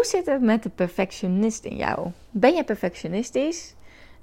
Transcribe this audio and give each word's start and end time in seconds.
Hoe 0.00 0.08
zit 0.08 0.26
het 0.26 0.42
met 0.42 0.62
de 0.62 0.68
perfectionist 0.68 1.64
in 1.64 1.76
jou? 1.76 2.10
Ben 2.30 2.54
je 2.54 2.64
perfectionistisch? 2.64 3.74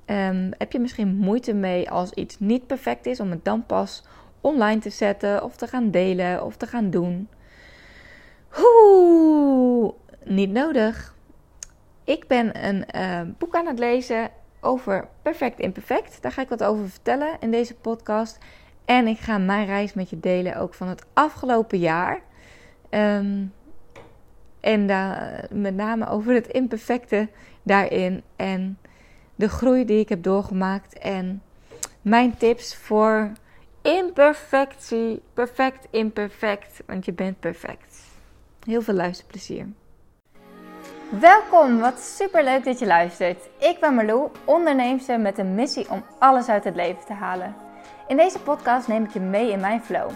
Ehm, 0.06 0.52
heb 0.58 0.72
je 0.72 0.80
misschien 0.80 1.16
moeite 1.16 1.54
mee 1.54 1.90
als 1.92 2.12
iets 2.12 2.40
niet 2.40 2.68
perfect 2.68 3.06
is 3.06 3.20
om 3.20 3.32
het 3.32 3.46
dan 3.46 3.66
pas 3.66 4.04
online 4.42 4.82
te 4.82 4.90
zetten 4.90 5.44
of 5.44 5.56
te 5.56 5.68
gaan 5.68 5.92
delen 5.92 6.44
of 6.44 6.56
te 6.56 6.68
gaan 6.68 6.90
doen? 6.90 7.30
Oeh, 8.60 9.94
niet 10.24 10.52
nodig. 10.52 11.16
Ik 12.04 12.28
ben 12.28 12.66
een 12.66 12.86
uh, 12.96 13.22
boek 13.38 13.56
aan 13.56 13.68
het 13.68 13.80
lezen 13.80 14.30
over 14.62 15.08
perfect 15.22 15.60
imperfect. 15.60 16.22
Daar 16.22 16.32
ga 16.32 16.42
ik 16.42 16.50
wat 16.50 16.64
over 16.64 16.90
vertellen 16.90 17.38
in 17.40 17.52
deze 17.52 17.76
podcast. 17.76 18.38
En 18.86 19.08
ik 19.08 19.18
ga 19.18 19.38
mijn 19.38 19.66
reis 19.66 19.94
met 19.94 20.10
je 20.10 20.20
delen 20.20 20.56
ook 20.56 20.74
van 20.74 20.88
het 20.88 21.06
afgelopen 21.14 21.80
jaar. 21.80 22.22
Um, 22.90 23.54
en 24.68 24.88
daar, 24.88 25.46
met 25.52 25.76
name 25.76 26.10
over 26.10 26.34
het 26.34 26.48
imperfecte 26.48 27.28
daarin. 27.64 28.24
En 28.36 28.78
de 29.36 29.50
groei 29.50 29.86
die 29.86 30.00
ik 30.00 30.10
heb 30.10 30.24
doorgemaakt. 30.24 30.98
En 30.98 31.42
mijn 32.02 32.38
tips 32.38 32.76
voor 32.76 33.32
imperfectie. 33.82 35.22
Perfect, 35.34 35.88
imperfect. 35.90 36.84
Want 36.86 37.06
je 37.06 37.14
bent 37.14 37.40
perfect. 37.40 38.04
Heel 38.66 38.82
veel 38.82 38.94
luisterplezier. 38.94 39.68
Welkom, 41.20 41.80
wat 41.80 42.00
super 42.00 42.44
leuk 42.44 42.64
dat 42.64 42.80
je 42.80 42.86
luistert. 42.86 43.50
Ik 43.60 43.78
ben 43.80 43.94
Marlou, 43.94 44.30
onderneemster 44.46 45.20
met 45.20 45.38
een 45.38 45.56
missie 45.56 45.90
om 45.90 46.04
alles 46.20 46.48
uit 46.48 46.64
het 46.64 46.76
leven 46.76 47.06
te 47.06 47.14
halen. 47.14 47.56
In 48.08 48.18
deze 48.18 48.40
podcast 48.40 48.88
neem 48.88 49.04
ik 49.04 49.14
je 49.14 49.20
mee 49.20 49.52
in 49.52 49.60
mijn 49.60 49.84
flow. 49.84 50.10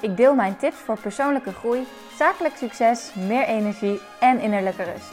Ik 0.00 0.16
deel 0.16 0.34
mijn 0.34 0.56
tips 0.56 0.76
voor 0.76 1.00
persoonlijke 1.00 1.52
groei, 1.52 1.86
zakelijk 2.16 2.56
succes, 2.56 3.14
meer 3.14 3.44
energie 3.44 4.00
en 4.20 4.40
innerlijke 4.40 4.82
rust. 4.82 5.12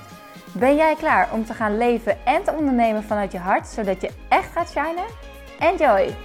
Ben 0.53 0.75
jij 0.75 0.95
klaar 0.95 1.33
om 1.33 1.45
te 1.45 1.53
gaan 1.53 1.77
leven 1.77 2.25
en 2.25 2.43
te 2.43 2.53
ondernemen 2.53 3.03
vanuit 3.03 3.31
je 3.31 3.37
hart, 3.37 3.67
zodat 3.67 4.01
je 4.01 4.11
echt 4.29 4.51
gaat 4.51 4.69
shinen? 4.69 5.05
Enjoy! 5.59 6.15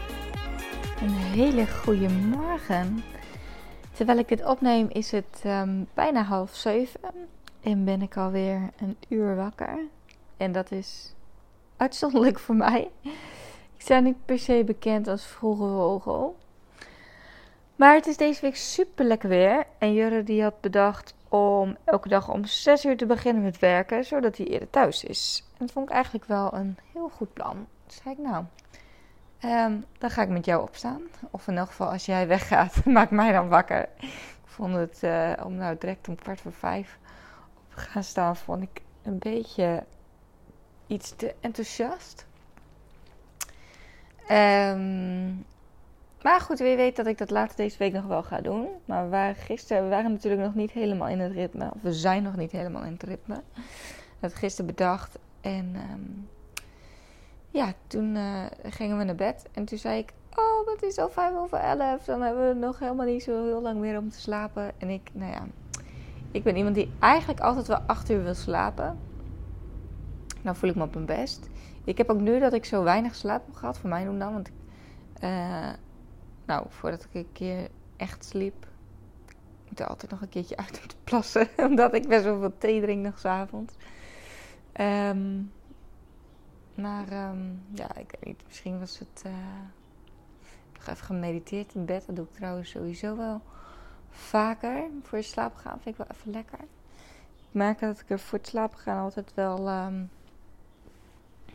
Een 1.00 1.14
hele 1.14 1.66
goede 1.66 2.08
morgen. 2.08 3.04
Terwijl 3.92 4.18
ik 4.18 4.28
dit 4.28 4.44
opneem 4.44 4.86
is 4.88 5.10
het 5.10 5.40
ehm, 5.42 5.84
bijna 5.94 6.22
half 6.22 6.54
zeven 6.54 7.00
en 7.62 7.84
ben 7.84 8.02
ik 8.02 8.16
alweer 8.16 8.70
een 8.78 8.96
uur 9.08 9.36
wakker. 9.36 9.78
En 10.36 10.52
dat 10.52 10.70
is 10.70 11.14
uitzonderlijk 11.76 12.38
voor 12.38 12.54
mij. 12.54 12.90
Ik 13.76 13.82
sta 13.82 13.98
niet 13.98 14.24
per 14.24 14.38
se 14.38 14.62
bekend 14.66 15.08
als 15.08 15.26
vroege 15.26 15.62
vogel. 15.62 16.36
Maar 17.76 17.94
het 17.94 18.06
is 18.06 18.16
deze 18.16 18.40
week 18.40 18.56
super 18.56 19.04
lekker 19.04 19.28
weer. 19.28 19.66
En 19.78 19.92
Jurre 19.92 20.22
die 20.22 20.42
had 20.42 20.60
bedacht 20.60 21.14
om 21.28 21.76
elke 21.84 22.08
dag 22.08 22.28
om 22.28 22.44
6 22.44 22.84
uur 22.84 22.96
te 22.96 23.06
beginnen 23.06 23.42
met 23.42 23.58
werken, 23.58 24.04
zodat 24.04 24.36
hij 24.36 24.46
eerder 24.46 24.70
thuis 24.70 25.04
is. 25.04 25.44
En 25.50 25.56
dat 25.66 25.72
vond 25.72 25.88
ik 25.88 25.94
eigenlijk 25.94 26.24
wel 26.24 26.54
een 26.54 26.78
heel 26.92 27.08
goed 27.08 27.32
plan. 27.32 27.66
Dus 27.86 27.96
zei 28.02 28.14
ik, 28.14 28.20
nou, 28.20 28.44
um, 29.44 29.84
dan 29.98 30.10
ga 30.10 30.22
ik 30.22 30.28
met 30.28 30.44
jou 30.44 30.62
opstaan. 30.62 31.02
Of 31.30 31.48
in 31.48 31.58
elk 31.58 31.66
geval, 31.66 31.90
als 31.90 32.06
jij 32.06 32.26
weggaat, 32.26 32.84
maak 32.96 33.10
mij 33.10 33.32
dan 33.32 33.48
wakker. 33.48 33.88
Ik 33.98 34.10
vond 34.44 34.74
het 34.74 35.00
uh, 35.04 35.32
om 35.44 35.54
nou 35.54 35.76
direct 35.78 36.08
om 36.08 36.16
kwart 36.16 36.40
voor 36.40 36.52
vijf 36.52 36.98
op 37.56 37.72
gaan 37.74 38.04
staan, 38.04 38.36
vond 38.36 38.62
ik 38.62 38.80
een 39.02 39.18
beetje 39.18 39.84
iets 40.86 41.16
te 41.16 41.34
enthousiast. 41.40 42.26
Um, 44.30 45.44
maar 46.22 46.40
goed, 46.40 46.58
wie 46.58 46.76
weet 46.76 46.96
dat 46.96 47.06
ik 47.06 47.18
dat 47.18 47.30
later 47.30 47.56
deze 47.56 47.78
week 47.78 47.92
nog 47.92 48.04
wel 48.04 48.22
ga 48.22 48.40
doen. 48.40 48.68
Maar 48.84 49.04
we 49.04 49.10
waren 49.10 49.34
gisteren, 49.34 49.82
we 49.82 49.88
waren 49.88 50.12
natuurlijk 50.12 50.42
nog 50.42 50.54
niet 50.54 50.70
helemaal 50.70 51.08
in 51.08 51.20
het 51.20 51.32
ritme. 51.32 51.70
Of 51.74 51.82
we 51.82 51.92
zijn 51.92 52.22
nog 52.22 52.36
niet 52.36 52.52
helemaal 52.52 52.82
in 52.82 52.92
het 52.92 53.02
ritme. 53.02 53.42
Dat 54.20 54.34
gisteren 54.34 54.66
bedacht. 54.66 55.18
En 55.40 55.76
um, 55.92 56.28
ja, 57.50 57.72
toen 57.86 58.14
uh, 58.14 58.44
gingen 58.62 58.98
we 58.98 59.04
naar 59.04 59.14
bed. 59.14 59.46
En 59.52 59.64
toen 59.64 59.78
zei 59.78 59.98
ik, 59.98 60.12
oh, 60.36 60.68
het 60.68 60.82
is 60.82 60.98
al 60.98 61.08
vijf 61.08 61.36
over 61.36 61.58
elf. 61.58 62.04
Dan 62.04 62.22
hebben 62.22 62.48
we 62.48 62.54
nog 62.54 62.78
helemaal 62.78 63.06
niet 63.06 63.22
zo 63.22 63.44
heel 63.44 63.62
lang 63.62 63.80
meer 63.80 63.98
om 63.98 64.10
te 64.10 64.20
slapen. 64.20 64.72
En 64.78 64.90
ik, 64.90 65.10
nou 65.12 65.32
ja, 65.32 65.46
ik 66.30 66.42
ben 66.42 66.56
iemand 66.56 66.74
die 66.74 66.92
eigenlijk 66.98 67.40
altijd 67.40 67.66
wel 67.66 67.80
acht 67.86 68.10
uur 68.10 68.22
wil 68.22 68.34
slapen. 68.34 68.98
Nou 70.42 70.56
voel 70.56 70.70
ik 70.70 70.76
me 70.76 70.82
op 70.82 70.94
mijn 70.94 71.06
best. 71.06 71.48
Ik 71.84 71.98
heb 71.98 72.10
ook 72.10 72.20
nu 72.20 72.38
dat 72.38 72.52
ik 72.52 72.64
zo 72.64 72.82
weinig 72.82 73.14
slaap 73.14 73.46
heb 73.46 73.54
gehad, 73.54 73.78
voor 73.78 73.88
mij 73.88 74.04
doen 74.04 74.18
dan. 74.18 74.32
Want 74.32 74.48
ik, 74.48 74.54
uh, 75.22 75.68
nou, 76.46 76.66
voordat 76.68 77.04
ik 77.04 77.14
een 77.14 77.32
keer 77.32 77.68
echt 77.96 78.24
sliep, 78.24 78.66
ik 79.26 79.68
moet 79.68 79.80
er 79.80 79.86
altijd 79.86 80.10
nog 80.10 80.20
een 80.20 80.28
keertje 80.28 80.56
uit 80.56 80.80
om 80.82 80.88
te 80.88 80.96
plassen. 81.04 81.48
Omdat 81.56 81.94
ik 81.94 82.08
best 82.08 82.24
wel 82.24 82.38
veel 82.38 82.58
thee 82.58 82.80
drink 82.80 83.04
nog 83.04 83.18
s'avonds. 83.18 83.74
Um, 84.80 85.52
maar 86.74 87.28
um, 87.28 87.62
ja, 87.72 87.96
ik 87.96 88.10
weet 88.10 88.24
niet. 88.24 88.42
Misschien 88.46 88.78
was 88.78 88.98
het. 88.98 89.22
Uh, 89.26 89.32
nog 90.74 90.86
even 90.86 91.06
gemediteerd 91.06 91.74
in 91.74 91.84
bed. 91.84 92.06
Dat 92.06 92.16
doe 92.16 92.24
ik 92.24 92.34
trouwens 92.34 92.70
sowieso 92.70 93.16
wel 93.16 93.40
vaker. 94.10 94.82
Voor 95.02 95.18
je 95.18 95.24
slaap 95.24 95.54
gaan 95.54 95.80
vind 95.80 95.98
ik 95.98 96.06
wel 96.06 96.16
even 96.16 96.30
lekker. 96.30 96.58
Ik 97.36 97.50
merk 97.50 97.78
dat 97.78 98.00
ik 98.00 98.10
er 98.10 98.18
voor 98.18 98.38
het 98.38 98.48
slapen 98.48 98.78
gaan 98.78 99.02
altijd 99.02 99.34
wel. 99.34 99.68
Um, 99.68 100.10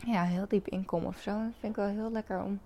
ja, 0.06 0.22
heel 0.22 0.48
diep 0.48 0.68
in 0.68 0.84
kom 0.84 1.04
of 1.04 1.20
zo. 1.20 1.30
Dat 1.30 1.52
vind 1.60 1.76
ik 1.76 1.82
wel 1.82 1.86
heel 1.88 2.10
lekker 2.10 2.42
om 2.42 2.60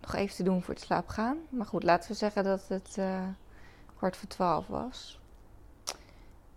nog 0.00 0.14
even 0.14 0.36
te 0.36 0.42
doen 0.42 0.62
voor 0.62 0.74
het 0.74 0.82
slaap 0.82 1.08
gaan. 1.08 1.38
Maar 1.48 1.66
goed, 1.66 1.82
laten 1.82 2.10
we 2.10 2.16
zeggen 2.16 2.44
dat 2.44 2.68
het 2.68 2.96
uh, 2.98 3.22
kwart 3.96 4.16
voor 4.16 4.28
twaalf 4.28 4.66
was. 4.66 5.20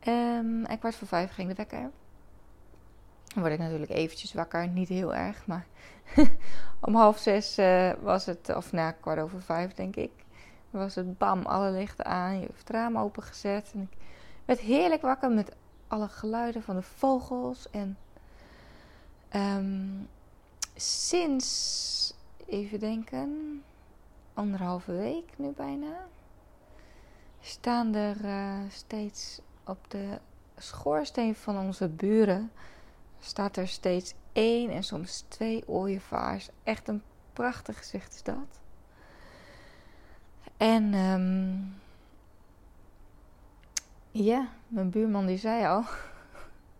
Um, 0.07 0.65
en 0.65 0.79
kwart 0.79 0.95
voor 0.95 1.07
vijf 1.07 1.31
ging 1.31 1.49
de 1.49 1.55
wekker. 1.55 1.91
Dan 3.33 3.41
word 3.41 3.53
ik 3.53 3.59
natuurlijk 3.59 3.91
eventjes 3.91 4.33
wakker. 4.33 4.67
Niet 4.67 4.89
heel 4.89 5.15
erg, 5.15 5.47
maar 5.47 5.65
om 6.85 6.95
half 6.95 7.17
zes 7.17 7.59
uh, 7.59 7.91
was 8.01 8.25
het, 8.25 8.55
of 8.55 8.71
na 8.71 8.91
kwart 8.91 9.19
over 9.19 9.41
vijf 9.41 9.73
denk 9.73 9.95
ik, 9.95 10.11
was 10.69 10.95
het 10.95 11.17
bam, 11.17 11.45
alle 11.45 11.71
lichten 11.71 12.05
aan. 12.05 12.39
Je 12.39 12.45
hebt 12.45 12.59
het 12.59 12.69
raam 12.69 12.97
opengezet. 12.97 13.71
En 13.73 13.81
ik 13.81 13.97
werd 14.45 14.59
heerlijk 14.59 15.01
wakker 15.01 15.31
met 15.31 15.51
alle 15.87 16.07
geluiden 16.07 16.63
van 16.63 16.75
de 16.75 16.81
vogels. 16.81 17.69
En 17.69 17.97
um, 19.35 20.07
sinds 20.75 22.02
even 22.47 22.79
denken, 22.79 23.63
anderhalve 24.33 24.91
week 24.91 25.33
nu 25.35 25.51
bijna, 25.51 26.07
staan 27.39 27.93
er 27.95 28.25
uh, 28.25 28.69
steeds 28.69 29.41
op 29.65 29.77
de 29.87 30.19
schoorsteen 30.57 31.35
van 31.35 31.57
onze 31.57 31.87
buren, 31.87 32.51
staat 33.19 33.57
er 33.57 33.67
steeds 33.67 34.13
één 34.31 34.69
en 34.69 34.83
soms 34.83 35.25
twee 35.27 35.67
ooievaars. 35.67 36.49
Echt 36.63 36.87
een 36.87 37.03
prachtig 37.33 37.77
gezicht 37.77 38.13
is 38.13 38.23
dat. 38.23 38.61
En 40.57 40.93
um, 40.93 41.75
ja, 44.11 44.47
mijn 44.67 44.89
buurman 44.89 45.25
die 45.25 45.37
zei 45.37 45.65
al, 45.65 45.83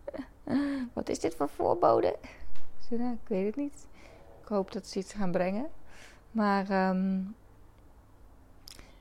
wat 0.92 1.08
is 1.08 1.20
dit 1.20 1.34
voor 1.34 1.48
voorbode? 1.48 2.16
Ik 2.90 2.98
nou, 2.98 3.12
ik 3.12 3.28
weet 3.28 3.46
het 3.46 3.56
niet. 3.56 3.86
Ik 4.44 4.50
hoop 4.50 4.72
dat 4.72 4.86
ze 4.86 4.98
iets 4.98 5.12
gaan 5.12 5.30
brengen. 5.30 5.66
Maar 6.30 6.88
um, 6.88 7.34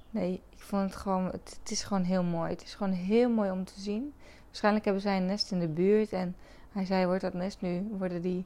nee, 0.10 0.42
ik 0.50 0.60
vond 0.60 0.84
het 0.84 0.96
gewoon. 0.96 1.26
Het, 1.26 1.60
is 1.64 1.84
gewoon 1.84 2.04
heel 2.04 2.24
mooi. 2.24 2.50
Het 2.50 2.64
is 2.64 2.76
gewoon 2.76 2.94
heel 2.94 3.30
mooi 3.30 3.52
om 3.52 3.66
te 3.66 3.80
zien. 3.80 4.14
Waarschijnlijk 4.46 4.86
hebben 4.86 5.04
zij 5.04 5.18
een 5.18 5.26
nest 5.26 5.52
in 5.52 5.60
de 5.60 5.68
buurt. 5.68 6.12
En 6.12 6.36
hij 6.72 6.86
zei: 6.86 7.06
Wordt 7.06 7.22
dat 7.22 7.34
nest 7.34 7.62
nu? 7.62 7.88
Worden 7.98 8.22
die 8.22 8.46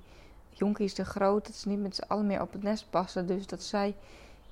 jonkies 0.50 0.94
te 0.94 1.06
groot? 1.06 1.46
Dat 1.46 1.56
ze 1.56 1.70
niet 1.70 1.80
met 1.80 1.96
z'n 1.96 2.08
allen 2.08 2.28
meer 2.28 2.42
op 2.42 2.52
het 2.52 2.64
nest 2.64 2.90
passen. 2.90 3.28
Dus 3.28 3.48
dat 3.48 3.64
zij 3.64 3.96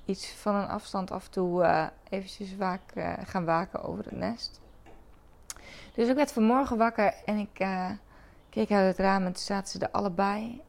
iets 0.04 0.28
van 0.28 0.54
een 0.54 0.68
afstand 0.68 1.10
af 1.10 1.28
toe 1.28 1.62
uh, 1.62 1.86
eventjes 2.08 2.56
waak, 2.56 2.80
uh, 2.94 3.12
gaan 3.24 3.44
waken 3.44 3.82
over 3.82 4.04
het 4.04 4.16
nest. 4.16 4.60
Dus 5.94 6.08
ik 6.08 6.14
werd 6.14 6.32
vanmorgen 6.32 6.76
wakker 6.76 7.14
en 7.24 7.38
ik 7.38 7.60
uh, 7.60 7.90
keek 8.48 8.70
uit 8.70 8.96
het 8.96 9.06
raam 9.06 9.24
en 9.24 9.32
toen 9.32 9.42
zaten 9.42 9.68
ze 9.68 9.78
er 9.78 9.90
allebei 9.90 10.62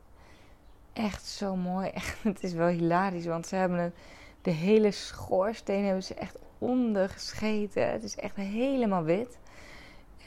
echt 0.98 1.26
zo 1.26 1.56
mooi. 1.56 1.88
Echt, 1.94 2.24
het 2.24 2.44
is 2.44 2.54
wel 2.54 2.68
hilarisch, 2.68 3.26
want 3.26 3.48
ze 3.48 3.56
hebben 3.56 3.80
het, 3.80 3.96
de 4.42 4.52
hele 4.52 4.92
schoorsteen 4.92 5.86
hebben 5.86 6.04
ze 6.04 6.14
echt 6.14 6.38
ondergescheten. 6.58 7.92
Het 7.92 8.04
is 8.04 8.16
echt 8.16 8.36
helemaal 8.36 9.04
wit. 9.04 9.38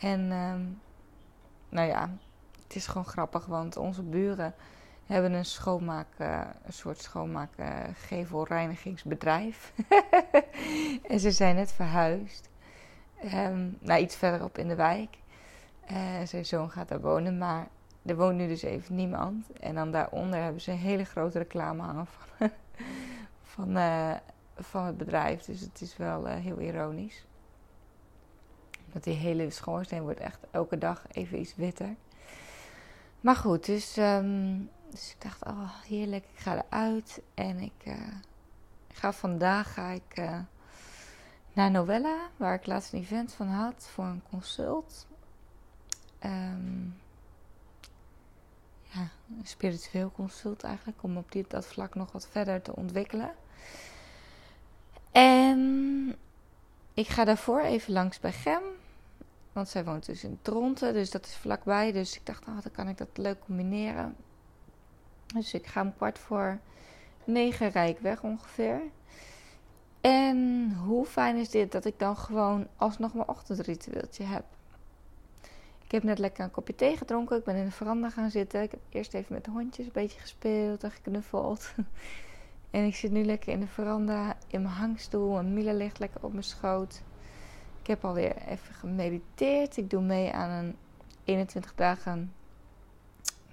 En 0.01 0.33
um, 0.33 0.81
nou 1.69 1.89
ja, 1.89 2.11
het 2.63 2.77
is 2.77 2.87
gewoon 2.87 3.05
grappig, 3.05 3.47
want 3.47 3.77
onze 3.77 4.03
buren 4.03 4.55
hebben 5.07 5.33
een 5.33 5.45
schoonmaak, 5.45 6.07
uh, 6.19 6.41
een 6.65 6.73
soort 6.73 7.03
schoonmaak 7.03 7.51
uh, 7.57 7.67
en 11.13 11.21
ze 11.21 11.31
zijn 11.31 11.55
net 11.55 11.73
verhuisd. 11.73 12.49
Um, 13.25 13.79
nou, 13.81 14.01
iets 14.01 14.17
verderop 14.17 14.59
in 14.59 14.69
de 14.69 14.75
wijk. 14.75 15.17
Uh, 15.93 15.99
zijn 16.25 16.47
zoon 16.47 16.71
gaat 16.71 16.89
daar 16.89 17.01
wonen, 17.01 17.39
maar 17.39 17.69
er 18.11 18.17
woont 18.17 18.37
nu 18.37 18.49
dus 18.49 18.63
even 18.63 18.95
niemand. 18.95 19.53
En 19.53 19.75
dan 19.75 19.91
daaronder 19.91 20.43
hebben 20.43 20.61
ze 20.61 20.71
een 20.71 20.79
hele 20.79 21.05
grote 21.05 21.39
reclame 21.39 21.83
hangen 21.83 22.07
van, 22.07 22.51
van, 23.55 23.77
uh, 23.77 24.15
van 24.57 24.85
het 24.85 24.97
bedrijf. 24.97 25.45
Dus 25.45 25.61
het 25.61 25.81
is 25.81 25.97
wel 25.97 26.27
uh, 26.27 26.35
heel 26.35 26.61
ironisch. 26.61 27.25
Dat 28.93 29.05
die 29.05 29.15
hele 29.15 29.51
schoorsteen 29.51 30.03
wordt 30.03 30.21
echt 30.21 30.39
elke 30.51 30.79
dag 30.79 31.05
even 31.13 31.41
iets 31.41 31.55
witter. 31.57 31.95
Maar 33.21 33.37
goed, 33.37 33.67
dus, 33.67 33.97
ehm, 33.97 34.59
dus 34.91 35.11
ik 35.11 35.23
dacht, 35.23 35.45
oh 35.47 35.71
heerlijk, 35.87 36.25
ik 36.33 36.39
ga 36.39 36.65
eruit. 36.65 37.23
En 37.35 37.59
ik, 37.59 37.87
uh, 37.87 37.95
ga 38.93 39.13
vandaag 39.13 39.75
ga 39.75 39.89
ik, 39.89 40.23
naar 41.53 41.71
Novella, 41.71 42.17
waar 42.37 42.55
ik 42.55 42.67
laatst 42.67 42.93
een 42.93 43.01
event 43.01 43.33
van 43.33 43.47
had 43.47 43.89
voor 43.93 44.05
een 44.05 44.23
consult. 44.31 45.07
Um, 46.25 46.95
ja, 48.93 49.09
spiritueel 49.43 50.13
consult 50.13 50.63
eigenlijk, 50.63 51.03
om 51.03 51.17
op 51.17 51.33
dit, 51.33 51.51
dat 51.51 51.67
vlak 51.67 51.95
nog 51.95 52.13
wat 52.13 52.29
verder 52.31 52.63
te 52.63 52.77
ontwikkelen. 52.77 53.35
En 55.11 56.17
ik 56.95 57.09
ga 57.09 57.25
daarvoor 57.25 57.61
even 57.61 57.93
langs 57.93 58.21
bij 58.21 58.33
Gem. 58.33 58.63
Want 59.53 59.69
zij 59.69 59.85
woont 59.85 60.07
dus 60.07 60.25
in 60.25 60.39
Tronte, 60.43 60.93
dus 60.93 61.11
dat 61.11 61.27
is 61.27 61.37
vlakbij. 61.37 61.93
Dus 61.93 62.17
ik 62.17 62.27
dacht, 62.27 62.47
nou, 62.47 62.61
dan 62.61 62.73
kan 62.73 62.89
ik 62.89 62.99
dat 62.99 63.09
leuk 63.13 63.41
combineren. 63.41 64.17
Dus 65.35 65.55
ik 65.55 65.67
ga 65.67 65.83
om 65.83 65.95
kwart 65.97 66.19
voor 66.19 66.59
negen 67.25 67.71
rijk 67.71 68.01
weg 68.01 68.23
ongeveer. 68.23 68.81
En 70.01 70.73
hoe 70.75 71.07
fijn 71.07 71.37
is 71.37 71.51
dit 71.51 71.73
dat 71.73 71.85
ik 71.85 71.99
dan 71.99 72.17
gewoon 72.17 72.67
alsnog 72.77 73.15
mijn 73.15 73.29
ochtendritueeltje 73.29 74.25
heb. 74.25 74.45
Ik 75.91 75.97
heb 75.97 76.05
net 76.05 76.19
lekker 76.19 76.45
een 76.45 76.51
kopje 76.51 76.75
thee 76.75 76.97
gedronken. 76.97 77.37
Ik 77.37 77.45
ben 77.45 77.57
in 77.57 77.65
de 77.65 77.71
veranda 77.71 78.11
gaan 78.11 78.31
zitten. 78.31 78.63
Ik 78.63 78.71
heb 78.71 78.81
eerst 78.89 79.15
even 79.15 79.35
met 79.35 79.45
de 79.45 79.51
hondjes 79.51 79.87
een 79.87 79.93
beetje 79.93 80.21
gespeeld 80.21 80.85
en 80.85 80.91
geknuffeld. 80.91 81.73
en 82.71 82.85
ik 82.85 82.95
zit 82.95 83.11
nu 83.11 83.25
lekker 83.25 83.53
in 83.53 83.61
de 83.61 83.67
veranda 83.67 84.37
in 84.47 84.63
mijn 84.63 84.75
hangstoel. 84.75 85.39
En 85.39 85.55
Mila 85.55 85.73
ligt 85.73 85.99
lekker 85.99 86.25
op 86.25 86.33
mijn 86.33 86.45
schoot. 86.45 87.03
Ik 87.81 87.87
heb 87.87 88.05
alweer 88.05 88.37
even 88.37 88.75
gemediteerd. 88.75 89.77
Ik 89.77 89.91
doe 89.91 90.03
mee 90.03 90.33
aan 90.33 90.65
een 90.65 90.77
21 91.25 91.75
dagen 91.75 92.33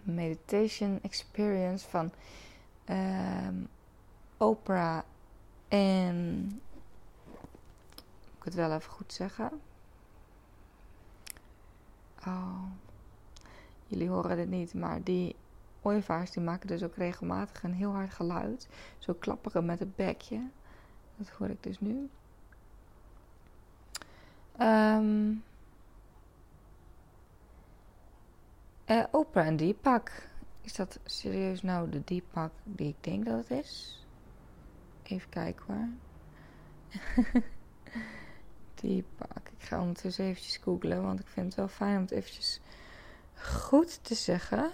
meditation 0.03 0.99
experience 1.01 1.89
van 1.89 2.11
um, 2.89 3.67
Oprah 4.37 4.99
en. 5.67 6.45
Ik 8.37 8.43
het 8.43 8.53
wel 8.53 8.73
even 8.73 8.91
goed 8.91 9.13
zeggen? 9.13 9.51
Jullie 13.85 14.09
horen 14.09 14.39
het 14.39 14.49
niet, 14.49 14.73
maar 14.73 15.03
die 15.03 15.35
ooievaars 15.81 16.31
die 16.31 16.43
maken 16.43 16.67
dus 16.67 16.83
ook 16.83 16.95
regelmatig 16.95 17.63
een 17.63 17.73
heel 17.73 17.91
hard 17.91 18.13
geluid. 18.13 18.67
Zo 18.97 19.13
klapperen 19.13 19.65
met 19.65 19.79
het 19.79 19.95
bekje. 19.95 20.49
Dat 21.15 21.29
hoor 21.29 21.49
ik 21.49 21.63
dus 21.63 21.79
nu. 21.79 22.09
Um, 24.59 25.43
uh, 28.87 29.03
Oprah 29.11 29.45
en 29.45 29.57
Deepak. 29.57 30.11
Is 30.61 30.73
dat 30.73 30.99
serieus 31.03 31.61
nou 31.61 31.89
de 31.89 32.03
Deepak 32.03 32.51
die 32.63 32.87
ik 32.87 33.03
denk 33.03 33.25
dat 33.25 33.37
het 33.47 33.65
is? 33.65 34.05
Even 35.03 35.29
kijken 35.29 35.65
hoor. 35.65 35.89
Deepak. 38.81 39.49
Ik 39.57 39.63
ga 39.63 39.79
ondertussen 39.79 40.25
eventjes 40.25 40.57
googlen, 40.57 41.03
want 41.03 41.19
ik 41.19 41.27
vind 41.27 41.45
het 41.45 41.55
wel 41.55 41.67
fijn 41.67 41.95
om 41.95 42.01
het 42.01 42.11
eventjes 42.11 42.59
goed 43.33 43.99
te 44.03 44.15
zeggen. 44.15 44.71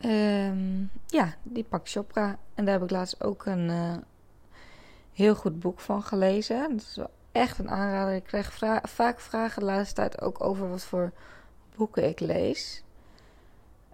Um, 0.00 0.90
ja, 1.06 1.34
Deepak 1.42 1.88
Chopra. 1.88 2.38
En 2.54 2.64
daar 2.64 2.74
heb 2.74 2.82
ik 2.82 2.90
laatst 2.90 3.22
ook 3.22 3.46
een... 3.46 3.68
Uh, 3.68 3.96
heel 5.14 5.34
goed 5.34 5.60
boek 5.60 5.80
van 5.80 6.02
gelezen. 6.02 6.70
Dat 6.70 6.80
is 6.80 6.96
wel 6.96 7.10
echt 7.32 7.58
een 7.58 7.70
aanrader. 7.70 8.14
Ik 8.14 8.24
krijg 8.24 8.58
vaak 8.82 9.20
vragen 9.20 9.60
de 9.60 9.66
laatste 9.66 9.94
tijd 9.94 10.20
ook 10.20 10.44
over 10.44 10.68
wat 10.68 10.84
voor 10.84 11.12
boeken 11.76 12.08
ik 12.08 12.20
lees. 12.20 12.82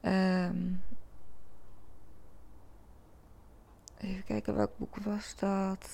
Um, 0.02 0.82
even 4.02 4.24
kijken, 4.24 4.56
welk 4.56 4.70
boek 4.76 4.96
was 4.96 5.34
dat? 5.36 5.88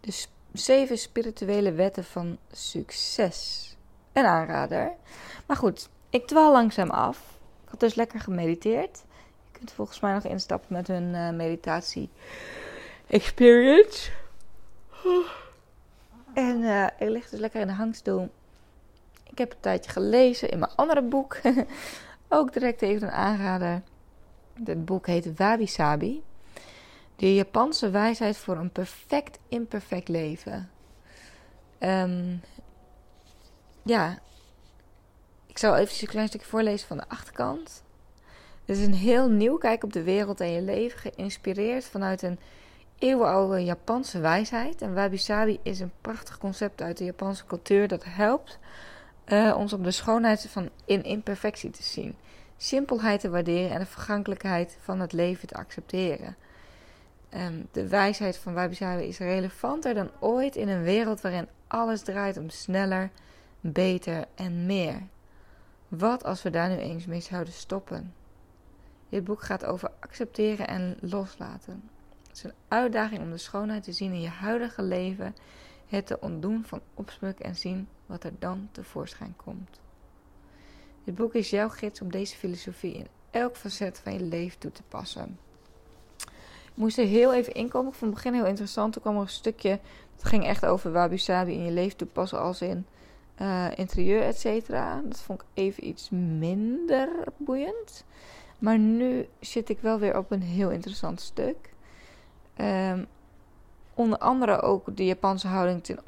De 0.00 0.26
zeven 0.52 0.98
spirituele 0.98 1.72
wetten 1.72 2.04
van 2.04 2.38
succes. 2.52 3.68
Een 4.12 4.24
aanrader. 4.24 4.92
Maar 5.46 5.56
goed, 5.56 5.88
ik 6.10 6.26
dwaal 6.26 6.52
langzaam 6.52 6.90
af. 6.90 7.18
Ik 7.64 7.68
had 7.68 7.80
dus 7.80 7.94
lekker 7.94 8.20
gemediteerd. 8.20 9.02
Je 9.52 9.58
kunt 9.58 9.72
volgens 9.72 10.00
mij 10.00 10.12
nog 10.12 10.24
instappen 10.24 10.72
met 10.72 10.86
hun 10.86 11.14
uh, 11.14 11.30
meditatie 11.30 12.10
experience. 13.06 14.10
En 16.34 16.60
uh, 16.60 16.86
ik 16.98 17.08
lig 17.08 17.28
dus 17.28 17.40
lekker 17.40 17.60
in 17.60 17.66
de 17.66 17.72
hangstoel. 17.72 18.30
Ik 19.30 19.38
heb 19.38 19.52
een 19.52 19.60
tijdje 19.60 19.90
gelezen 19.90 20.50
in 20.50 20.58
mijn 20.58 20.72
andere 20.76 21.02
boek. 21.02 21.40
Ook 22.28 22.52
direct 22.52 22.82
even 22.82 23.06
een 23.06 23.14
aanrader. 23.14 23.82
Het 24.64 24.84
boek 24.84 25.06
heet 25.06 25.36
Wabi 25.36 25.66
Sabi. 25.66 26.22
De 27.16 27.34
Japanse 27.34 27.90
wijsheid 27.90 28.36
voor 28.36 28.56
een 28.56 28.70
perfect 28.70 29.38
imperfect 29.48 30.08
leven. 30.08 30.70
Um, 31.78 32.40
ja, 33.82 34.18
ik 35.46 35.58
zal 35.58 35.76
even 35.76 35.96
een 36.00 36.08
klein 36.08 36.28
stukje 36.28 36.46
voorlezen 36.46 36.88
van 36.88 36.96
de 36.96 37.08
achterkant. 37.08 37.82
Het 38.64 38.76
is 38.76 38.86
een 38.86 38.94
heel 38.94 39.28
nieuw 39.28 39.56
kijk 39.56 39.84
op 39.84 39.92
de 39.92 40.02
wereld 40.02 40.40
en 40.40 40.50
je 40.50 40.62
leven, 40.62 40.98
geïnspireerd 40.98 41.84
vanuit 41.84 42.22
een 42.22 42.38
eeuwenoude 42.98 43.64
Japanse 43.64 44.20
wijsheid. 44.20 44.82
En 44.82 44.94
wabi 44.94 45.18
sabi 45.18 45.58
is 45.62 45.80
een 45.80 45.92
prachtig 46.00 46.38
concept 46.38 46.82
uit 46.82 46.96
de 46.96 47.04
Japanse 47.04 47.46
cultuur 47.46 47.88
dat 47.88 48.04
helpt 48.04 48.58
uh, 49.26 49.54
ons 49.56 49.72
om 49.72 49.82
de 49.82 49.90
schoonheid 49.90 50.46
van 50.50 50.70
in 50.84 51.04
imperfectie 51.04 51.70
te 51.70 51.82
zien, 51.82 52.16
simpelheid 52.62 53.20
te 53.20 53.30
waarderen 53.30 53.70
en 53.70 53.78
de 53.78 53.86
vergankelijkheid 53.86 54.76
van 54.80 55.00
het 55.00 55.12
leven 55.12 55.48
te 55.48 55.54
accepteren. 55.54 56.36
Um, 57.34 57.68
de 57.70 57.88
wijsheid 57.88 58.36
van 58.36 58.54
wabi 58.54 58.74
sabi 58.74 59.02
is 59.02 59.18
relevanter 59.18 59.94
dan 59.94 60.10
ooit 60.18 60.56
in 60.56 60.68
een 60.68 60.82
wereld 60.82 61.20
waarin 61.20 61.48
alles 61.66 62.02
draait 62.02 62.36
om 62.36 62.50
sneller, 62.50 63.10
beter 63.60 64.24
en 64.34 64.66
meer. 64.66 65.02
Wat 65.88 66.24
als 66.24 66.42
we 66.42 66.50
daar 66.50 66.68
nu 66.68 66.76
eens 66.76 67.06
mee 67.06 67.20
zouden 67.20 67.52
stoppen? 67.52 68.14
Dit 69.08 69.24
boek 69.24 69.42
gaat 69.42 69.64
over 69.64 69.90
accepteren 70.00 70.66
en 70.66 70.96
loslaten. 71.00 71.90
Het 72.28 72.36
is 72.36 72.44
een 72.44 72.54
uitdaging 72.68 73.20
om 73.20 73.30
de 73.30 73.38
schoonheid 73.38 73.82
te 73.82 73.92
zien 73.92 74.12
in 74.12 74.20
je 74.20 74.28
huidige 74.28 74.82
leven, 74.82 75.36
het 75.88 76.06
te 76.06 76.20
ontdoen 76.20 76.64
van 76.64 76.80
opsmuk 76.94 77.38
en 77.38 77.56
zien 77.56 77.88
wat 78.06 78.24
er 78.24 78.32
dan 78.38 78.68
tevoorschijn 78.72 79.34
komt. 79.36 79.80
Dit 81.04 81.14
boek 81.14 81.34
is 81.34 81.50
jouw 81.50 81.68
gids 81.68 82.00
om 82.00 82.10
deze 82.10 82.36
filosofie 82.36 82.94
in 82.94 83.06
elk 83.30 83.56
facet 83.56 84.00
van 84.02 84.12
je 84.12 84.22
leven 84.22 84.58
toe 84.58 84.72
te 84.72 84.82
passen. 84.88 85.38
Ik 86.64 86.78
moest 86.78 86.98
er 86.98 87.06
heel 87.06 87.34
even 87.34 87.54
inkomen. 87.54 87.92
Ik 87.92 87.98
vond 87.98 88.10
het 88.14 88.22
begin 88.22 88.38
heel 88.38 88.48
interessant. 88.48 88.92
Toen 88.92 89.02
kwam 89.02 89.14
er 89.14 89.20
een 89.20 89.28
stukje. 89.28 89.80
Het 90.14 90.24
ging 90.24 90.46
echt 90.46 90.66
over 90.66 90.92
wabi 90.92 91.18
sabi 91.18 91.52
in 91.52 91.64
je 91.64 91.70
leven 91.70 91.96
toepassen 91.96 92.40
als 92.40 92.60
in 92.60 92.86
uh, 93.40 93.66
interieur, 93.74 94.22
et 94.22 94.38
cetera. 94.38 95.00
Dat 95.04 95.20
vond 95.20 95.40
ik 95.40 95.46
even 95.54 95.86
iets 95.86 96.10
minder 96.10 97.08
boeiend. 97.36 98.04
Maar 98.58 98.78
nu 98.78 99.28
zit 99.40 99.68
ik 99.68 99.80
wel 99.80 99.98
weer 99.98 100.18
op 100.18 100.30
een 100.30 100.42
heel 100.42 100.70
interessant 100.70 101.20
stuk. 101.20 101.56
Um, 102.60 103.06
onder 103.94 104.18
andere 104.18 104.60
ook 104.60 104.96
de 104.96 105.04
Japanse 105.04 105.48
houding 105.48 105.84
ten 105.84 105.98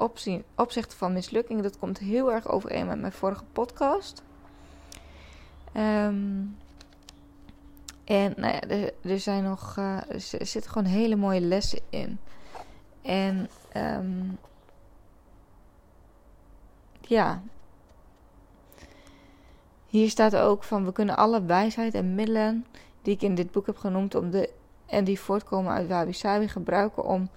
opzichte 0.55 0.95
van 0.95 1.13
mislukkingen. 1.13 1.63
Dat 1.63 1.79
komt 1.79 1.99
heel 1.99 2.31
erg 2.31 2.49
overeen 2.49 2.87
met 2.87 2.99
mijn 2.99 3.11
vorige 3.11 3.43
podcast. 3.51 4.23
Um, 5.77 6.57
en 8.03 8.33
nou 8.37 8.53
ja, 8.53 8.61
er, 8.61 8.93
er 9.01 9.19
zijn 9.19 9.43
nog, 9.43 9.75
uh, 9.79 9.97
er 10.09 10.45
zitten 10.45 10.71
gewoon 10.71 10.87
hele 10.87 11.15
mooie 11.15 11.41
lessen 11.41 11.79
in. 11.89 12.19
En 13.01 13.49
um, 13.77 14.37
ja, 17.01 17.41
hier 19.85 20.09
staat 20.09 20.35
ook 20.35 20.63
van 20.63 20.85
we 20.85 20.91
kunnen 20.91 21.17
alle 21.17 21.45
wijsheid 21.45 21.93
en 21.93 22.15
middelen 22.15 22.65
die 23.01 23.13
ik 23.13 23.21
in 23.21 23.35
dit 23.35 23.51
boek 23.51 23.65
heb 23.65 23.77
genoemd 23.77 24.15
om 24.15 24.31
de 24.31 24.49
en 24.85 25.03
die 25.03 25.19
voortkomen 25.19 25.71
uit 25.71 25.87
wabi 25.87 26.13
sabi 26.13 26.47
gebruiken 26.47 27.05
om 27.05 27.29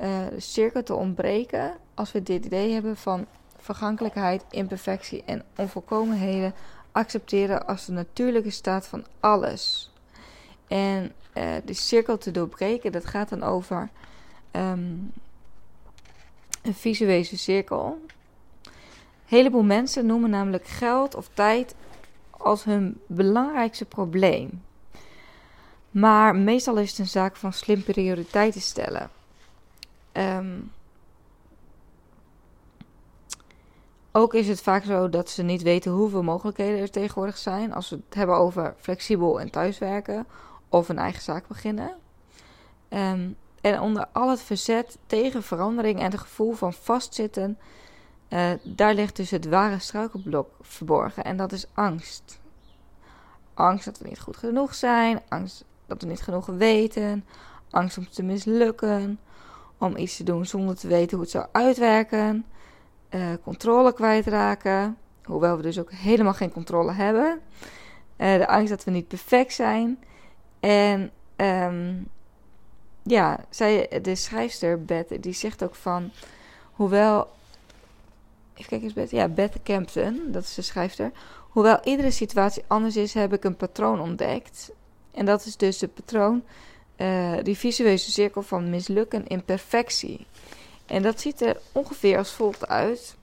uh, 0.00 0.26
de 0.28 0.40
cirkel 0.40 0.82
te 0.82 0.94
ontbreken. 0.94 1.72
Als 1.94 2.12
we 2.12 2.22
dit 2.22 2.44
idee 2.44 2.72
hebben 2.72 2.96
van 2.96 3.26
vergankelijkheid, 3.56 4.44
imperfectie 4.50 5.22
en 5.24 5.42
onvolkomenheden 5.56 6.54
accepteren 6.98 7.66
als 7.66 7.86
de 7.86 7.92
natuurlijke 7.92 8.50
staat 8.50 8.86
van 8.86 9.04
alles. 9.20 9.92
En 10.66 11.12
uh, 11.34 11.54
de 11.64 11.72
cirkel 11.72 12.18
te 12.18 12.30
doorbreken, 12.30 12.92
dat 12.92 13.06
gaat 13.06 13.28
dan 13.28 13.42
over 13.42 13.88
um, 14.52 15.12
een 16.62 16.74
visuele 16.74 17.24
cirkel. 17.36 18.00
Heleboel 19.24 19.62
mensen 19.62 20.06
noemen 20.06 20.30
namelijk 20.30 20.66
geld 20.66 21.14
of 21.14 21.28
tijd 21.34 21.74
als 22.30 22.64
hun 22.64 23.00
belangrijkste 23.06 23.84
probleem. 23.84 24.62
Maar 25.90 26.36
meestal 26.36 26.76
is 26.76 26.90
het 26.90 26.98
een 26.98 27.06
zaak 27.06 27.36
van 27.36 27.52
slim 27.52 27.82
prioriteiten 27.82 28.60
stellen. 28.60 29.10
Um, 30.12 30.72
Ook 34.18 34.34
is 34.34 34.48
het 34.48 34.60
vaak 34.60 34.84
zo 34.84 35.08
dat 35.08 35.30
ze 35.30 35.42
niet 35.42 35.62
weten 35.62 35.92
hoeveel 35.92 36.22
mogelijkheden 36.22 36.80
er 36.80 36.90
tegenwoordig 36.90 37.36
zijn 37.36 37.74
als 37.74 37.90
we 37.90 38.00
het 38.04 38.14
hebben 38.14 38.36
over 38.36 38.74
flexibel 38.78 39.40
en 39.40 39.50
thuiswerken 39.50 40.26
of 40.68 40.88
een 40.88 40.98
eigen 40.98 41.22
zaak 41.22 41.48
beginnen. 41.48 41.96
Um, 42.88 43.36
en 43.60 43.80
onder 43.80 44.06
al 44.12 44.30
het 44.30 44.42
verzet 44.42 44.98
tegen 45.06 45.42
verandering 45.42 45.98
en 45.98 46.10
het 46.10 46.20
gevoel 46.20 46.52
van 46.52 46.72
vastzitten, 46.72 47.58
uh, 48.28 48.50
daar 48.62 48.94
ligt 48.94 49.16
dus 49.16 49.30
het 49.30 49.48
ware 49.48 49.78
struikelblok 49.78 50.50
verborgen. 50.60 51.24
En 51.24 51.36
dat 51.36 51.52
is 51.52 51.66
angst. 51.72 52.40
Angst 53.54 53.84
dat 53.84 53.98
we 53.98 54.08
niet 54.08 54.20
goed 54.20 54.36
genoeg 54.36 54.74
zijn, 54.74 55.22
angst 55.28 55.64
dat 55.86 56.02
we 56.02 56.08
niet 56.08 56.22
genoeg 56.22 56.46
weten, 56.46 57.24
angst 57.70 57.98
om 57.98 58.08
te 58.08 58.22
mislukken, 58.22 59.20
om 59.78 59.96
iets 59.96 60.16
te 60.16 60.24
doen 60.24 60.46
zonder 60.46 60.76
te 60.76 60.88
weten 60.88 61.16
hoe 61.16 61.20
het 61.20 61.30
zou 61.30 61.46
uitwerken, 61.52 62.44
uh, 63.10 63.20
controle 63.42 63.92
kwijtraken, 63.92 64.96
hoewel 65.24 65.56
we 65.56 65.62
dus 65.62 65.78
ook 65.78 65.92
helemaal 65.92 66.34
geen 66.34 66.52
controle 66.52 66.92
hebben, 66.92 67.40
uh, 68.16 68.36
de 68.36 68.48
angst 68.48 68.68
dat 68.68 68.84
we 68.84 68.90
niet 68.90 69.08
perfect 69.08 69.52
zijn. 69.52 69.98
En 70.60 71.10
um, 71.36 72.08
ja, 73.02 73.44
zij, 73.50 74.00
de 74.02 74.14
schrijfster 74.14 74.84
Beth, 74.84 75.22
die 75.22 75.32
zegt 75.32 75.62
ook 75.62 75.74
van, 75.74 76.10
hoewel, 76.72 77.30
even 78.54 78.68
kijken 78.68 78.86
eens 78.86 78.92
Beth, 78.92 79.10
ja, 79.10 79.28
Beth 79.28 79.62
Campton, 79.62 80.22
dat 80.26 80.42
is 80.42 80.54
de 80.54 80.62
schrijfster, 80.62 81.10
hoewel 81.48 81.78
iedere 81.84 82.10
situatie 82.10 82.64
anders 82.66 82.96
is, 82.96 83.14
heb 83.14 83.32
ik 83.32 83.44
een 83.44 83.56
patroon 83.56 84.00
ontdekt. 84.00 84.70
En 85.14 85.26
dat 85.26 85.44
is 85.44 85.56
dus 85.56 85.80
het 85.80 85.94
patroon, 85.94 86.42
uh, 86.96 87.32
die 87.42 87.56
visuele 87.56 87.96
cirkel 87.96 88.42
van 88.42 88.70
mislukken 88.70 89.26
in 89.26 89.44
perfectie. 89.44 90.26
En 90.88 91.02
dat 91.02 91.20
ziet 91.20 91.40
er 91.40 91.60
ongeveer 91.72 92.18
als 92.18 92.32
volgt 92.32 92.68
uit. 92.68 93.16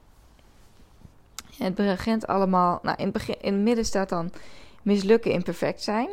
Het 1.57 1.75
begint 1.75 2.27
allemaal, 2.27 2.79
nou 2.81 2.98
in 2.98 3.03
het, 3.03 3.13
begin, 3.13 3.41
in 3.41 3.53
het 3.53 3.62
midden 3.62 3.86
staat 3.86 4.10
dan 4.10 4.31
mislukken 4.81 5.31
imperfect 5.31 5.81
zijn. 5.81 6.10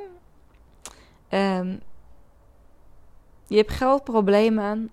Um, 1.28 1.80
je 3.47 3.56
hebt 3.56 3.71
geldproblemen, 3.71 4.90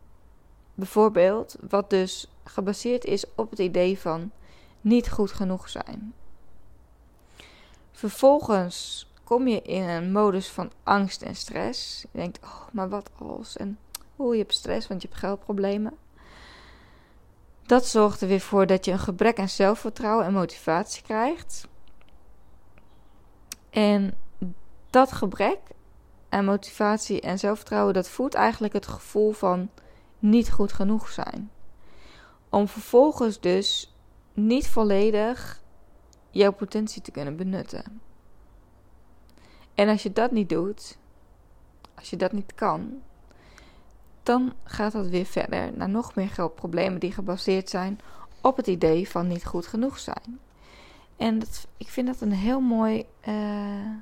bijvoorbeeld, 0.74 1.56
wat 1.70 1.90
dus 1.90 2.28
gebaseerd 2.44 3.06
is 3.06 3.26
op 3.36 3.50
het 3.50 3.60
idee 3.60 4.00
van 4.00 4.32
niet 4.82 5.10
goed 5.10 5.32
genoeg 5.32 5.70
zijn. 5.70 6.14
Vervolgens 7.92 9.08
kom 9.24 9.48
je 9.48 9.62
in 9.62 9.84
een 9.84 10.12
modus 10.12 10.50
van 10.50 10.72
angst 10.84 11.22
en 11.22 11.36
stress. 11.36 12.02
Je 12.02 12.18
denkt, 12.18 12.40
oh, 12.44 12.62
maar 12.72 12.90
wat 12.90 13.10
als? 13.18 13.58
En 13.58 13.80
oh, 14.16 14.34
je 14.34 14.40
hebt 14.40 14.54
stress, 14.54 14.88
want 14.88 15.02
je 15.02 15.08
hebt 15.08 15.20
geldproblemen. 15.20 15.98
Dat 17.70 17.86
zorgt 17.86 18.22
er 18.22 18.28
weer 18.28 18.40
voor 18.40 18.66
dat 18.66 18.86
je 18.86 18.92
een 18.92 19.00
gebrek 19.00 19.40
aan 19.40 19.50
zelfvertrouwen 19.50 20.26
en 20.26 20.34
motivatie 20.34 21.04
krijgt. 21.04 21.68
En 23.70 24.18
dat 24.90 25.12
gebrek 25.12 25.60
en 26.30 26.46
motivatie 26.46 27.22
en 27.22 27.40
zelfvertrouwen, 27.40 27.94
dat 27.94 28.10
voedt 28.10 28.34
eigenlijk 28.34 28.74
het 28.74 28.88
gevoel 28.88 29.32
van 29.32 29.70
niet 30.20 30.52
goed 30.52 30.74
genoeg 30.74 31.10
zijn. 31.10 31.52
Om 32.50 32.68
vervolgens 32.68 33.40
dus 33.40 33.96
niet 34.34 34.68
volledig 34.68 35.62
jouw 36.30 36.52
potentie 36.52 37.02
te 37.02 37.12
kunnen 37.12 37.36
benutten. 37.36 38.02
En 39.74 39.90
als 39.90 40.04
je 40.04 40.14
dat 40.14 40.32
niet 40.32 40.50
doet, 40.50 40.98
als 41.96 42.10
je 42.10 42.18
dat 42.18 42.32
niet 42.32 42.56
kan, 42.56 43.02
dan 44.30 44.54
gaat 44.64 44.92
dat 44.92 45.08
weer 45.08 45.26
verder 45.26 45.72
naar 45.74 45.90
nog 45.90 46.16
meer 46.16 46.30
geldproblemen 46.30 47.00
die 47.00 47.12
gebaseerd 47.12 47.70
zijn 47.70 48.00
op 48.42 48.58
het 48.58 48.68
idee 48.68 49.10
van 49.10 49.28
niet 49.28 49.46
goed 49.46 49.68
genoeg 49.68 50.00
zijn. 50.00 50.40
En 51.18 51.40
dat, 51.40 51.68
ik 51.78 51.88
vind 51.88 52.08
dat 52.08 52.22
een 52.22 52.32
heel 52.32 52.60
mooi, 52.60 53.06
uh, 53.28 53.94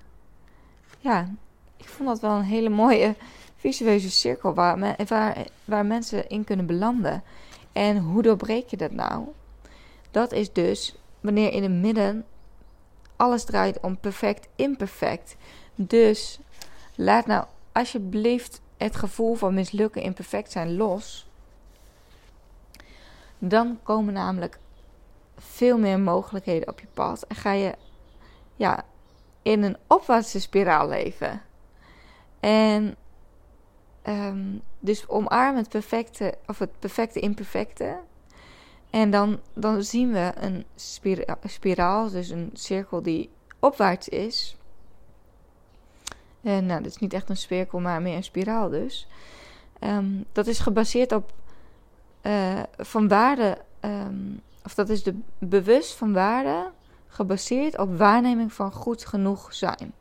ja, 1.00 1.29
ik 1.77 1.88
vond 1.88 2.10
dat 2.10 2.19
wel 2.19 2.31
een 2.31 2.43
hele 2.43 2.69
mooie 2.69 3.15
visuele 3.55 4.10
cirkel 4.10 4.53
waar, 4.53 4.96
waar, 5.07 5.46
waar 5.65 5.86
mensen 5.86 6.29
in 6.29 6.43
kunnen 6.43 6.65
belanden. 6.65 7.24
En 7.72 7.98
hoe 7.98 8.22
doorbreek 8.22 8.67
je 8.67 8.77
dat 8.77 8.91
nou? 8.91 9.24
Dat 10.12 10.31
is 10.31 10.53
dus 10.53 10.96
wanneer 11.19 11.51
in 11.51 11.63
het 11.63 11.72
midden 11.72 12.25
alles 13.15 13.43
draait 13.43 13.79
om 13.79 13.98
perfect 13.98 14.48
imperfect. 14.55 15.36
Dus 15.75 16.39
laat 16.96 17.25
nou 17.25 17.46
alsjeblieft 17.72 18.62
het 18.77 18.96
gevoel 18.96 19.36
van 19.36 19.53
mislukken 19.53 20.01
imperfect 20.01 20.51
zijn 20.51 20.75
los. 20.75 21.29
Dan 23.38 23.79
komen 23.84 24.13
namelijk 24.13 24.60
veel 25.38 25.77
meer 25.77 26.00
mogelijkheden 26.00 26.67
op 26.67 26.79
je 26.79 26.88
pad. 26.93 27.24
En 27.27 27.36
ga 27.36 27.51
je 27.51 27.75
ja, 28.55 28.84
in 29.41 29.63
een 29.63 29.77
opwaartse 29.88 30.39
spiraal 30.39 30.88
leven. 30.88 31.41
En 32.39 32.96
um, 34.07 34.62
dus 34.79 35.07
omarm 35.07 35.55
het 35.55 35.69
perfecte, 35.69 36.38
of 36.48 36.60
het 36.60 36.79
perfecte 36.79 37.19
imperfecte. 37.19 38.00
En 38.89 39.12
dan, 39.12 39.39
dan 39.53 39.84
zien 39.84 40.12
we 40.12 40.31
een 40.36 40.65
spiraal, 41.46 42.10
dus 42.10 42.29
een 42.29 42.50
cirkel 42.53 43.01
die 43.01 43.29
opwaarts 43.60 44.10
is. 44.10 44.57
En 46.41 46.65
nou, 46.65 46.82
dat 46.82 46.91
is 46.91 46.98
niet 46.98 47.13
echt 47.13 47.29
een 47.29 47.38
cirkel, 47.38 47.79
maar 47.79 48.01
meer 48.01 48.15
een 48.15 48.24
spiraal 48.24 48.70
dus. 48.70 49.08
Um, 49.79 50.25
dat 50.32 50.48
is 50.48 50.60
gebaseerd 50.60 51.12
op 51.12 51.34
uh, 52.22 52.63
van 52.77 53.08
waarde, 53.08 53.58
um, 53.82 54.41
of 54.63 54.74
dat 54.74 54.89
is 54.89 55.03
de 55.03 55.20
bewust 55.38 55.94
van 55.94 56.13
waarde, 56.13 56.72
gebaseerd 57.08 57.77
op 57.77 57.98
waarneming 57.98 58.53
van 58.53 58.72
goed 58.72 59.06
genoeg 59.06 59.53
zijn. 59.53 59.94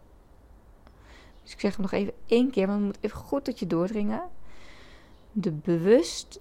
Dus 1.43 1.53
ik 1.53 1.61
zeg 1.61 1.73
hem 1.73 1.83
nog 1.83 1.93
even 1.93 2.13
één 2.27 2.51
keer, 2.51 2.67
want 2.67 2.79
het 2.79 2.87
moet 2.87 2.99
even 3.01 3.19
goed 3.19 3.45
tot 3.45 3.59
je 3.59 3.67
doordringen. 3.67 4.23
De 5.33 5.53
bewust 5.53 6.41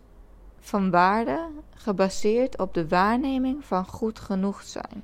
van 0.59 0.91
waarde 0.91 1.47
gebaseerd 1.75 2.59
op 2.59 2.73
de 2.73 2.87
waarneming 2.87 3.65
van 3.65 3.85
goed 3.87 4.19
genoeg 4.19 4.61
zijn. 4.61 5.03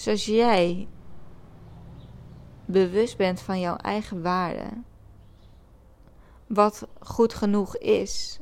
Zoals 0.00 0.24
jij 0.24 0.88
bewust 2.64 3.16
bent 3.16 3.40
van 3.40 3.60
jouw 3.60 3.76
eigen 3.76 4.22
waarde, 4.22 4.68
wat 6.46 6.86
goed 7.00 7.34
genoeg 7.34 7.76
is, 7.76 8.40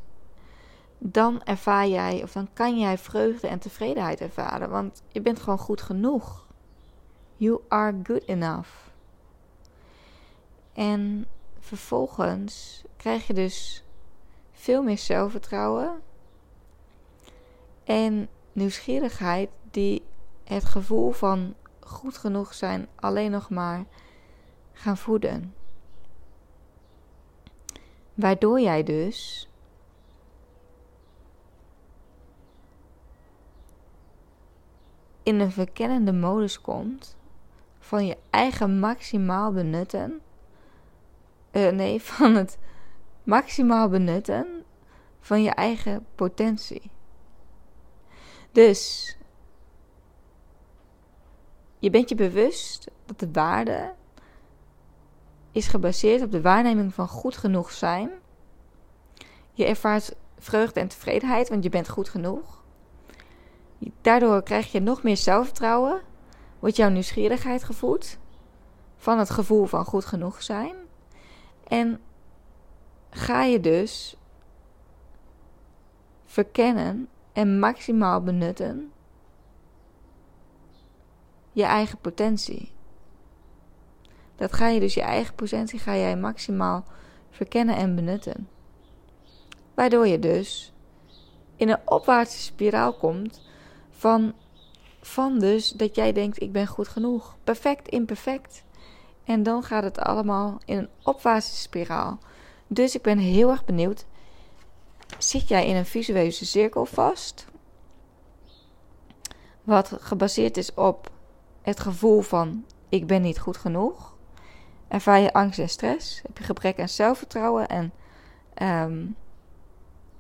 dan 0.99 1.43
ervaar 1.43 1.87
jij, 1.87 2.23
of 2.23 2.33
dan 2.33 2.49
kan 2.53 2.79
jij 2.79 2.99
vreugde 2.99 3.49
en 3.49 3.59
tevredenheid 3.59 4.21
ervaren, 4.21 4.71
want 4.71 5.03
je 5.09 5.21
bent 5.21 5.41
gewoon 5.41 5.59
goed 5.59 5.83
genoeg. 5.83 6.47
You 7.37 7.61
are 7.69 8.01
good 8.03 8.25
enough. 8.25 8.71
En 10.73 11.27
vervolgens 11.59 12.83
krijg 12.97 13.27
je 13.27 13.35
dus 13.35 13.85
veel 14.53 14.83
meer 14.83 14.99
zelfvertrouwen 14.99 16.03
en 17.85 18.29
nieuwsgierigheid 18.53 19.51
die 19.71 20.03
het 20.55 20.65
gevoel 20.65 21.11
van 21.11 21.55
goed 21.81 22.17
genoeg 22.17 22.55
zijn 22.55 22.89
alleen 22.95 23.31
nog 23.31 23.51
maar 23.51 23.85
gaan 24.73 24.97
voeden. 24.97 25.55
Waardoor 28.15 28.61
jij 28.61 28.83
dus 28.83 29.49
in 35.23 35.41
een 35.41 35.53
verkennende 35.53 36.13
modus 36.13 36.61
komt 36.61 37.17
van 37.79 38.07
je 38.07 38.17
eigen 38.31 38.79
maximaal 38.79 39.53
benutten. 39.53 40.21
Uh, 41.53 41.71
nee, 41.71 42.03
van 42.13 42.35
het 42.35 42.59
maximaal 43.23 43.89
benutten 43.89 44.65
van 45.21 45.43
je 45.43 45.51
eigen 45.51 46.07
potentie. 46.15 46.91
Dus 48.53 49.17
je 51.79 51.91
bent 51.91 52.09
je 52.09 52.15
bewust 52.15 52.91
dat 53.07 53.19
de 53.19 53.29
waarde 53.33 53.93
is 55.53 55.67
gebaseerd 55.67 56.23
op 56.23 56.31
de 56.31 56.41
waarneming 56.41 56.95
van 56.95 57.09
goed 57.09 57.37
genoeg 57.37 57.71
zijn. 57.71 58.11
Je 59.53 59.65
ervaart 59.65 60.15
vreugde 60.39 60.81
en 60.81 60.89
tevredenheid, 60.89 61.49
want 61.49 61.63
je 61.63 61.71
bent 61.71 61.89
goed 61.89 62.09
genoeg. 62.09 62.63
Daardoor 64.01 64.43
krijg 64.43 64.73
je 64.73 64.81
nog 64.81 65.03
meer 65.03 65.17
zelfvertrouwen 65.17 66.01
wordt 66.59 66.77
jouw 66.77 66.89
nieuwsgierigheid 66.89 67.65
gevoed 67.65 68.19
van 68.97 69.19
het 69.19 69.31
gevoel 69.31 69.65
van 69.65 69.85
goed 69.85 70.05
genoeg 70.05 70.43
zijn. 70.43 70.75
En 71.69 72.01
ga 73.11 73.43
je 73.43 73.61
dus 73.61 74.17
verkennen 76.25 77.09
en 77.33 77.59
maximaal 77.59 78.23
benutten 78.23 78.93
je 81.59 81.65
eigen 81.65 81.99
potentie. 81.99 82.71
Dat 84.37 84.53
ga 84.53 84.69
je 84.69 84.81
dus 84.81 84.95
je 84.95 85.01
eigen 85.01 85.35
potentie 85.35 85.79
ga 85.79 85.97
jij 85.97 86.17
maximaal 86.17 86.85
verkennen 87.31 87.77
en 87.77 87.95
benutten. 87.95 88.49
Waardoor 89.75 90.07
je 90.07 90.19
dus 90.19 90.73
in 91.57 91.69
een 91.69 91.81
opwaartse 91.85 92.39
spiraal 92.39 92.93
komt 92.95 93.43
van, 93.91 94.35
van 95.01 95.39
dus 95.39 95.71
dat 95.71 95.95
jij 95.95 96.13
denkt 96.13 96.43
ik 96.43 96.53
ben 96.53 96.67
goed 96.67 96.89
genoeg. 96.89 97.37
Perfect, 97.45 97.89
imperfect. 97.89 98.65
En 99.25 99.43
dan 99.43 99.63
gaat 99.63 99.83
het 99.83 99.99
allemaal 99.99 100.61
in 100.65 100.79
een 100.79 100.89
opwaartse 101.03 101.57
spiraal. 101.57 102.19
Dus 102.67 102.95
ik 102.95 103.03
ben 103.03 103.19
heel 103.19 103.51
erg 103.51 103.65
benieuwd. 103.65 104.07
Zit 105.19 105.49
jij 105.49 105.67
in 105.67 105.77
een 105.77 105.87
visuele 105.87 106.31
cirkel 106.31 106.85
vast? 106.85 107.47
Wat 109.63 109.93
gebaseerd 110.01 110.57
is 110.57 110.75
op 110.75 111.11
het 111.69 111.81
gevoel 111.81 112.21
van 112.21 112.65
ik 112.89 113.07
ben 113.07 113.23
niet 113.23 113.39
goed 113.39 113.57
genoeg. 113.57 114.17
Ervaar 114.89 115.21
je 115.21 115.33
angst 115.33 115.59
en 115.59 115.69
stress? 115.69 116.23
Heb 116.23 116.39
je 116.39 116.45
gebrek 116.45 116.81
aan 116.81 116.89
zelfvertrouwen 116.89 117.69
en 117.69 117.93
ehm, 118.55 119.07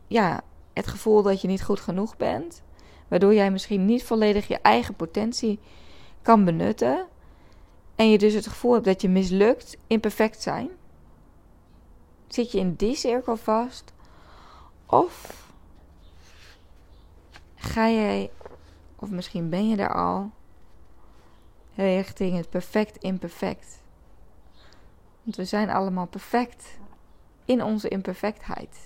ja, 0.07 0.41
het 0.73 0.87
gevoel 0.87 1.23
dat 1.23 1.41
je 1.41 1.49
niet 1.49 1.63
goed 1.63 1.81
genoeg 1.81 2.17
bent? 2.17 2.63
Waardoor 3.09 3.35
jij 3.35 3.51
misschien 3.51 3.85
niet 3.85 4.05
volledig 4.05 4.49
je 4.49 4.59
eigen 4.59 4.95
potentie 4.95 5.59
kan 6.23 6.45
benutten. 6.45 7.07
En 7.95 8.11
je 8.11 8.19
dus 8.19 8.35
het 8.35 8.47
gevoel 8.47 8.73
hebt 8.73 8.85
dat 8.85 9.03
je 9.03 9.09
mislukt 9.09 9.77
in 9.87 10.01
perfect 10.01 10.43
zijn. 10.43 10.69
Zit 12.27 12.53
je 12.53 12.59
in 12.59 12.75
die 12.75 12.97
cirkel 12.97 13.37
vast? 13.37 13.93
Of 14.87 15.47
ga 17.55 17.91
jij, 17.91 18.31
of 18.97 19.11
misschien 19.11 19.51
ben 19.51 19.69
je 19.69 19.77
er 19.77 19.95
al, 19.95 20.31
richting 21.85 22.37
het 22.37 22.51
perfect 22.51 22.97
imperfect? 22.97 23.79
Want 25.23 25.37
we 25.37 25.45
zijn 25.45 25.71
allemaal 25.71 26.07
perfect 26.07 26.79
in 27.45 27.63
onze 27.63 27.89
imperfectheid. 27.89 28.77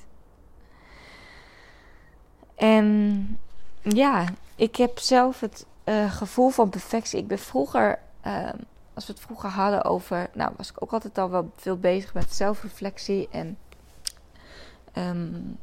En 2.54 3.38
ja, 3.82 4.24
ik 4.56 4.76
heb 4.76 4.98
zelf 4.98 5.40
het 5.40 5.66
uh, 5.84 6.12
gevoel 6.12 6.48
van 6.48 6.68
perfectie. 6.68 7.18
Ik 7.18 7.26
ben 7.26 7.38
vroeger, 7.38 7.98
uh, 8.26 8.50
als 8.94 9.06
we 9.06 9.12
het 9.12 9.22
vroeger 9.22 9.50
hadden 9.50 9.84
over, 9.84 10.30
nou 10.34 10.52
was 10.56 10.70
ik 10.70 10.82
ook 10.82 10.92
altijd 10.92 11.18
al 11.18 11.30
wel 11.30 11.50
veel 11.56 11.78
bezig 11.78 12.14
met 12.14 12.34
zelfreflectie. 12.34 13.28
En 13.30 13.58
um, 14.94 15.58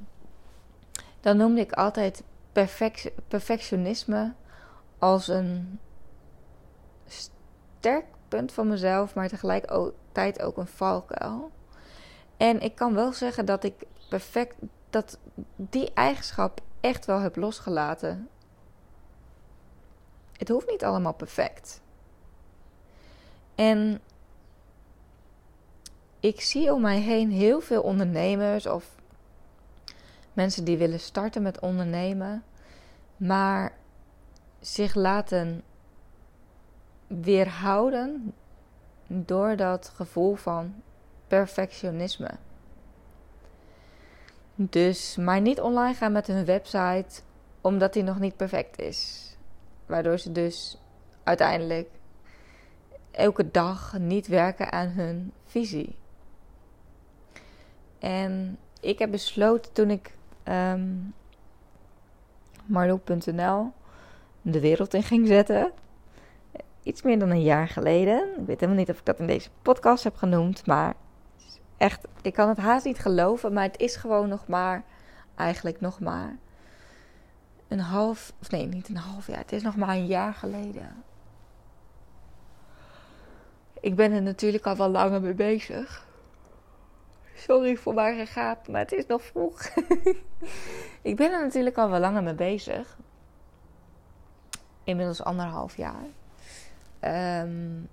dan 1.20 1.38
noemde 1.38 1.62
ik 1.62 1.72
altijd 1.72 2.24
perfect, 2.52 3.12
perfectionisme 3.28 4.34
als 4.98 5.28
een 5.28 5.80
sterk 7.80 8.06
punt 8.28 8.52
van 8.52 8.68
mezelf, 8.68 9.16
maar 9.16 9.28
tegelijkertijd 9.28 10.42
ook 10.42 10.58
een 10.58 10.68
valkuil. 10.68 11.52
En 12.38 12.62
ik 12.62 12.76
kan 12.76 12.94
wel 12.94 13.14
zeggen 13.14 13.46
dat 13.46 13.64
ik 13.64 13.74
perfect, 14.10 14.56
dat 14.90 15.18
die 15.56 15.94
eigenschap 15.94 16.62
echt 16.80 17.06
wel 17.06 17.20
heb 17.20 17.36
losgelaten. 17.36 18.30
Het 20.38 20.50
hoeft 20.50 20.70
niet 20.70 20.84
allemaal 20.84 21.14
perfect. 21.14 21.82
En 23.56 24.02
ik 26.20 26.42
zie 26.42 26.74
om 26.74 26.82
mij 26.82 27.00
heen 27.00 27.32
heel 27.32 27.62
veel 27.62 27.82
ondernemers 27.82 28.66
of 28.66 28.96
mensen 30.34 30.64
die 30.64 30.78
willen 30.78 31.00
starten 31.00 31.42
met 31.42 31.60
ondernemen, 31.60 32.44
maar 33.18 33.74
zich 34.60 34.96
laten 34.96 35.64
weerhouden 37.10 38.34
door 39.08 39.56
dat 39.56 39.92
gevoel 39.96 40.36
van 40.36 40.74
perfectionisme. 41.28 42.30
Dus, 44.56 45.16
maar 45.16 45.42
niet 45.42 45.62
online 45.62 45.94
gaan 45.94 46.12
met 46.12 46.28
hun 46.28 46.46
website 46.46 47.22
omdat 47.62 47.94
die 47.94 48.04
nog 48.04 48.20
niet 48.20 48.36
perfect 48.36 48.80
is. 48.80 49.30
Waardoor 49.86 50.18
ze 50.18 50.32
dus 50.32 50.78
uiteindelijk 51.24 51.90
elke 53.12 53.52
dag 53.52 53.98
niet 54.00 54.28
werken 54.28 54.72
aan 54.72 54.88
hun 54.88 55.34
visie. 55.46 55.96
En 58.00 58.58
ik 58.80 59.00
heb 59.00 59.12
besloten 59.12 59.72
toen 59.72 59.90
ik 59.90 60.14
um, 60.44 61.14
de 64.42 64.60
wereld 64.60 64.94
in 64.94 65.04
ging 65.04 65.28
zetten. 65.28 65.72
Iets 66.84 67.02
meer 67.02 67.20
dan 67.20 67.30
een 67.30 67.42
jaar 67.42 67.68
geleden. 67.68 68.40
Ik 68.40 68.46
weet 68.46 68.60
helemaal 68.60 68.80
niet 68.80 68.90
of 68.90 69.00
ik 69.00 69.06
dat 69.06 69.20
in 69.20 69.28
deze 69.28 69.50
podcast 69.62 70.04
heb 70.04 70.16
genoemd, 70.16 70.66
maar 70.66 70.96
echt, 71.78 72.08
ik 72.22 72.34
kan 72.34 72.50
het 72.50 72.58
haast 72.58 72.86
niet 72.86 73.00
geloven, 73.00 73.54
maar 73.54 73.64
het 73.64 73.80
is 73.80 73.96
gewoon 73.96 74.30
nog 74.30 74.48
maar, 74.48 74.84
eigenlijk 75.36 75.82
nog 75.82 76.00
maar 76.00 76.38
een 77.68 77.80
half, 77.80 78.34
of 78.42 78.52
nee, 78.52 78.66
niet 78.66 78.90
een 78.90 78.98
half 78.98 79.28
jaar, 79.28 79.38
het 79.38 79.52
is 79.52 79.62
nog 79.62 79.76
maar 79.76 79.90
een 79.90 80.08
jaar 80.08 80.34
geleden. 80.34 81.04
Ik 83.80 83.96
ben 83.96 84.12
er 84.12 84.22
natuurlijk 84.22 84.66
al 84.66 84.76
wel 84.76 84.90
langer 84.90 85.22
mee 85.22 85.34
bezig. 85.34 86.08
Sorry 87.36 87.76
voor 87.76 87.94
mijn 87.94 88.18
gegaap, 88.18 88.68
maar 88.68 88.82
het 88.82 88.92
is 88.92 89.06
nog 89.06 89.24
vroeg. 89.24 89.62
ik 91.02 91.16
ben 91.16 91.32
er 91.32 91.42
natuurlijk 91.42 91.78
al 91.78 91.90
wel 91.90 92.00
langer 92.00 92.24
mee 92.24 92.34
bezig. 92.34 92.98
Inmiddels 94.84 95.24
anderhalf 95.24 95.78
jaar. 95.78 96.06
Um, 97.02 97.90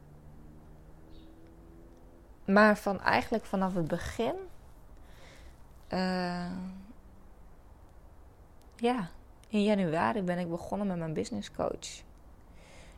maar 2.45 2.77
van 2.79 3.01
eigenlijk 3.01 3.45
vanaf 3.45 3.75
het 3.75 3.89
begin. 3.89 4.35
Uh, 5.93 6.51
ja, 8.77 9.09
in 9.49 9.63
januari 9.63 10.23
ben 10.23 10.39
ik 10.39 10.49
begonnen 10.49 10.87
met 10.87 10.99
mijn 10.99 11.13
business 11.13 11.51
coach. 11.53 12.03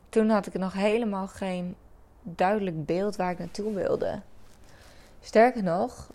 Toen 0.08 0.28
had 0.28 0.46
ik 0.46 0.54
nog 0.54 0.72
helemaal 0.72 1.28
geen 1.28 1.76
duidelijk 2.22 2.86
beeld 2.86 3.16
waar 3.16 3.30
ik 3.30 3.38
naartoe 3.38 3.74
wilde. 3.74 4.20
Sterker 5.20 5.62
nog, 5.62 6.10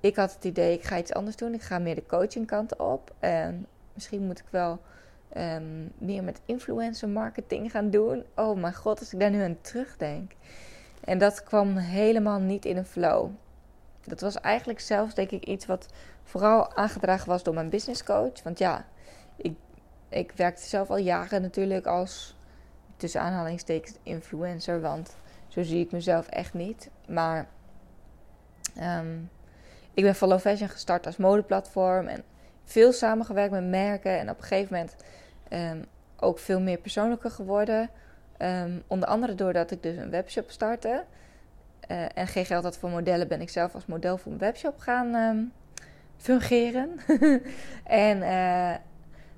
ik 0.00 0.16
had 0.16 0.34
het 0.34 0.44
idee, 0.44 0.74
ik 0.74 0.84
ga 0.84 0.98
iets 0.98 1.12
anders 1.12 1.36
doen. 1.36 1.54
Ik 1.54 1.62
ga 1.62 1.78
meer 1.78 1.94
de 1.94 2.06
coachingkant 2.06 2.76
op. 2.76 3.14
En 3.18 3.66
misschien 3.92 4.26
moet 4.26 4.38
ik 4.38 4.46
wel 4.50 4.80
um, 5.36 5.92
meer 5.98 6.24
met 6.24 6.40
influencer 6.44 7.08
marketing 7.08 7.70
gaan 7.70 7.90
doen. 7.90 8.24
Oh 8.34 8.60
mijn 8.60 8.74
god, 8.74 8.98
als 8.98 9.12
ik 9.12 9.20
daar 9.20 9.30
nu 9.30 9.42
aan 9.42 9.60
terugdenk. 9.60 10.32
En 11.04 11.18
dat 11.18 11.42
kwam 11.42 11.76
helemaal 11.76 12.38
niet 12.38 12.64
in 12.64 12.76
een 12.76 12.86
flow. 12.86 13.30
Dat 14.04 14.20
was 14.20 14.40
eigenlijk 14.40 14.80
zelfs, 14.80 15.14
denk 15.14 15.30
ik, 15.30 15.44
iets 15.44 15.66
wat 15.66 15.86
vooral 16.24 16.76
aangedragen 16.76 17.28
was 17.28 17.42
door 17.42 17.54
mijn 17.54 17.68
business 17.68 18.04
coach. 18.04 18.42
Want 18.42 18.58
ja, 18.58 18.86
ik, 19.36 19.56
ik 20.08 20.32
werkte 20.36 20.62
zelf 20.62 20.90
al 20.90 20.96
jaren 20.96 21.42
natuurlijk 21.42 21.86
als 21.86 22.36
tussen 22.96 23.20
aanhalingstekens 23.20 23.96
influencer. 24.02 24.80
Want 24.80 25.16
zo 25.48 25.62
zie 25.62 25.84
ik 25.84 25.92
mezelf 25.92 26.28
echt 26.28 26.54
niet. 26.54 26.90
Maar 27.08 27.48
um, 28.80 29.30
ik 29.94 30.02
ben 30.02 30.14
Follow 30.14 30.40
Fashion 30.40 30.68
gestart 30.68 31.06
als 31.06 31.16
modeplatform. 31.16 32.06
En 32.06 32.22
veel 32.66 32.92
samengewerkt 32.92 33.52
met 33.52 33.64
merken. 33.64 34.18
En 34.18 34.30
op 34.30 34.36
een 34.38 34.44
gegeven 34.44 34.74
moment 34.74 34.96
um, 35.50 35.84
ook 36.16 36.38
veel 36.38 36.60
meer 36.60 36.78
persoonlijker 36.78 37.30
geworden. 37.30 37.90
Um, 38.38 38.82
onder 38.86 39.08
andere 39.08 39.34
doordat 39.34 39.70
ik 39.70 39.82
dus 39.82 39.96
een 39.96 40.10
webshop 40.10 40.50
startte. 40.50 41.04
Uh, 41.90 42.04
en 42.14 42.26
geen 42.26 42.46
geld 42.46 42.64
had 42.64 42.78
voor 42.78 42.90
modellen, 42.90 43.28
ben 43.28 43.40
ik 43.40 43.50
zelf 43.50 43.74
als 43.74 43.86
model 43.86 44.18
voor 44.18 44.32
een 44.32 44.38
webshop 44.38 44.78
gaan 44.78 45.14
um, 45.14 45.52
fungeren. 46.16 47.00
en 47.84 48.16
uh, 48.16 48.74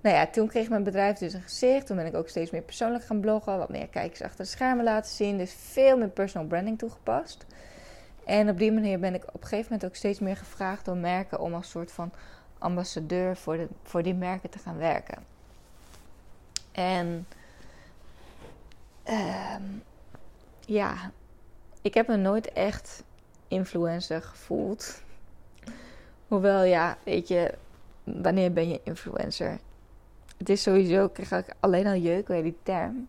nou 0.00 0.16
ja, 0.16 0.26
toen 0.26 0.48
kreeg 0.48 0.68
mijn 0.68 0.82
bedrijf 0.82 1.18
dus 1.18 1.32
een 1.32 1.42
gezicht. 1.42 1.86
Toen 1.86 1.96
ben 1.96 2.06
ik 2.06 2.14
ook 2.14 2.28
steeds 2.28 2.50
meer 2.50 2.62
persoonlijk 2.62 3.04
gaan 3.04 3.20
bloggen. 3.20 3.58
Wat 3.58 3.68
meer 3.68 3.88
kijkers 3.88 4.22
achter 4.22 4.44
de 4.44 4.50
schermen 4.50 4.84
laten 4.84 5.14
zien. 5.14 5.38
Dus 5.38 5.54
veel 5.58 5.98
meer 5.98 6.08
personal 6.08 6.46
branding 6.46 6.78
toegepast. 6.78 7.46
En 8.24 8.48
op 8.48 8.58
die 8.58 8.72
manier 8.72 8.98
ben 8.98 9.14
ik 9.14 9.22
op 9.26 9.42
een 9.42 9.48
gegeven 9.48 9.72
moment 9.72 9.84
ook 9.90 9.96
steeds 9.96 10.18
meer 10.18 10.36
gevraagd 10.36 10.84
door 10.84 10.96
merken 10.96 11.40
om 11.40 11.54
als 11.54 11.70
soort 11.70 11.92
van 11.92 12.12
ambassadeur 12.58 13.36
voor, 13.36 13.56
de, 13.56 13.68
voor 13.82 14.02
die 14.02 14.14
merken 14.14 14.50
te 14.50 14.58
gaan 14.58 14.76
werken. 14.76 15.24
En 16.72 17.26
uh, 19.08 19.56
ja, 20.60 21.10
ik 21.82 21.94
heb 21.94 22.06
me 22.06 22.16
nooit 22.16 22.52
echt 22.52 23.02
influencer 23.48 24.22
gevoeld. 24.22 25.02
Hoewel, 26.28 26.62
ja, 26.62 26.98
weet 27.04 27.28
je, 27.28 27.54
wanneer 28.04 28.52
ben 28.52 28.68
je 28.68 28.80
influencer? 28.84 29.58
Het 30.36 30.48
is 30.48 30.62
sowieso, 30.62 31.04
ik 31.04 31.12
krijg 31.12 31.46
alleen 31.60 31.86
al 31.86 31.94
jeuk 31.94 32.26
bij 32.26 32.42
die 32.42 32.58
term. 32.62 33.08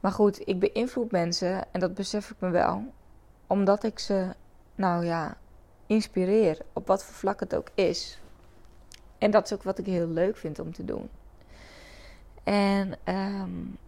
Maar 0.00 0.12
goed, 0.12 0.48
ik 0.48 0.58
beïnvloed 0.58 1.10
mensen 1.10 1.64
en 1.72 1.80
dat 1.80 1.94
besef 1.94 2.30
ik 2.30 2.36
me 2.38 2.48
wel. 2.48 2.84
Omdat 3.46 3.84
ik 3.84 3.98
ze, 3.98 4.34
nou 4.74 5.04
ja, 5.04 5.36
inspireer. 5.86 6.58
Op 6.72 6.86
wat 6.86 7.04
voor 7.04 7.14
vlak 7.14 7.40
het 7.40 7.54
ook 7.54 7.68
is. 7.74 8.20
En 9.18 9.30
dat 9.30 9.44
is 9.44 9.52
ook 9.52 9.62
wat 9.62 9.78
ik 9.78 9.86
heel 9.86 10.08
leuk 10.08 10.36
vind 10.36 10.58
om 10.58 10.72
te 10.72 10.84
doen. 10.84 11.08
En 12.44 12.94
um, 13.04 13.78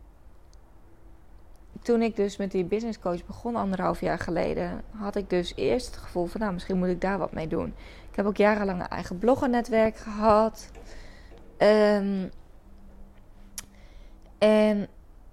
toen 1.83 2.03
ik 2.03 2.17
dus 2.17 2.37
met 2.37 2.51
die 2.51 2.65
business 2.65 2.99
coach 2.99 3.27
begon, 3.27 3.57
anderhalf 3.57 4.01
jaar 4.01 4.19
geleden, 4.19 4.83
had 4.91 5.17
ik 5.17 5.31
dus 5.31 5.53
eerst 5.57 5.87
het 5.87 5.97
gevoel 5.97 6.27
van, 6.27 6.41
nou, 6.41 6.53
misschien 6.53 6.79
moet 6.79 6.89
ik 6.89 7.01
daar 7.01 7.19
wat 7.19 7.33
mee 7.33 7.49
doen. 7.49 7.75
Ik 8.11 8.17
heb 8.17 8.27
ook 8.27 8.37
jarenlang 8.37 8.81
een 8.81 8.89
eigen 8.89 9.19
bloggernetwerk 9.19 9.97
gehad. 9.97 10.71
Ehm, 11.57 12.29
en 14.39 14.89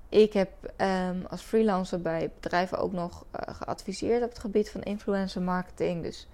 ik 0.10 0.34
heb 0.34 0.49
ehm, 0.75 1.17
als 1.29 1.41
freelancer 1.41 2.01
bij 2.01 2.32
bedrijven 2.34 2.77
ook 2.77 2.91
nog 2.91 3.25
uh, 3.25 3.56
geadviseerd 3.56 4.23
op 4.23 4.29
het 4.29 4.39
gebied 4.39 4.69
van 4.69 4.82
influencer 4.82 5.41
marketing. 5.41 6.03
Dus 6.03 6.27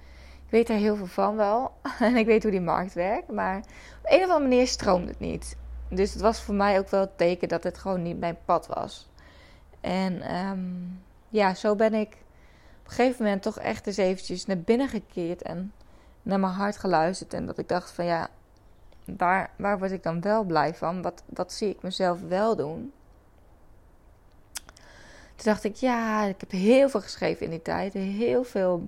ik 0.49 0.55
weet 0.55 0.69
er 0.69 0.75
heel 0.75 0.95
veel 0.95 1.05
van 1.05 1.35
wel. 1.35 1.71
en 1.99 2.15
ik 2.15 2.25
weet 2.25 2.43
hoe 2.43 2.51
die 2.51 2.61
markt 2.61 2.93
werkt. 2.93 3.31
Maar 3.31 3.57
op 3.57 3.63
een 4.03 4.17
of 4.17 4.23
andere 4.23 4.39
manier 4.39 4.67
stroomt 4.67 5.09
het 5.09 5.19
niet. 5.19 5.57
Dus 5.89 6.13
het 6.13 6.21
was 6.21 6.41
voor 6.41 6.55
mij 6.55 6.79
ook 6.79 6.89
wel 6.89 7.01
het 7.01 7.17
teken 7.17 7.47
dat 7.47 7.63
het 7.63 7.77
gewoon 7.77 8.01
niet 8.01 8.19
mijn 8.19 8.37
pad 8.45 8.67
was. 8.67 9.09
En 9.81 10.35
um, 10.35 11.01
ja, 11.29 11.53
zo 11.53 11.75
ben 11.75 11.93
ik 11.93 12.07
op 12.79 12.85
een 12.85 12.91
gegeven 12.91 13.23
moment 13.23 13.41
toch 13.41 13.59
echt 13.59 13.87
eens 13.87 13.97
eventjes 13.97 14.45
naar 14.45 14.59
binnen 14.59 14.87
gekeerd 14.87 15.41
en 15.41 15.73
naar 16.21 16.39
mijn 16.39 16.53
hart 16.53 16.77
geluisterd. 16.77 17.33
En 17.33 17.45
dat 17.45 17.57
ik 17.57 17.67
dacht 17.67 17.91
van 17.91 18.05
ja, 18.05 18.29
waar, 19.17 19.49
waar 19.57 19.79
word 19.79 19.91
ik 19.91 20.03
dan 20.03 20.21
wel 20.21 20.43
blij 20.43 20.75
van? 20.75 21.01
Wat, 21.01 21.23
wat 21.25 21.53
zie 21.53 21.69
ik 21.69 21.81
mezelf 21.81 22.21
wel 22.21 22.55
doen? 22.55 22.91
Toen 25.35 25.51
dacht 25.51 25.63
ik, 25.63 25.75
ja, 25.75 26.23
ik 26.23 26.39
heb 26.39 26.51
heel 26.51 26.89
veel 26.89 27.01
geschreven 27.01 27.45
in 27.45 27.51
die 27.51 27.61
tijd. 27.61 27.93
Heel 27.93 28.43
veel, 28.43 28.87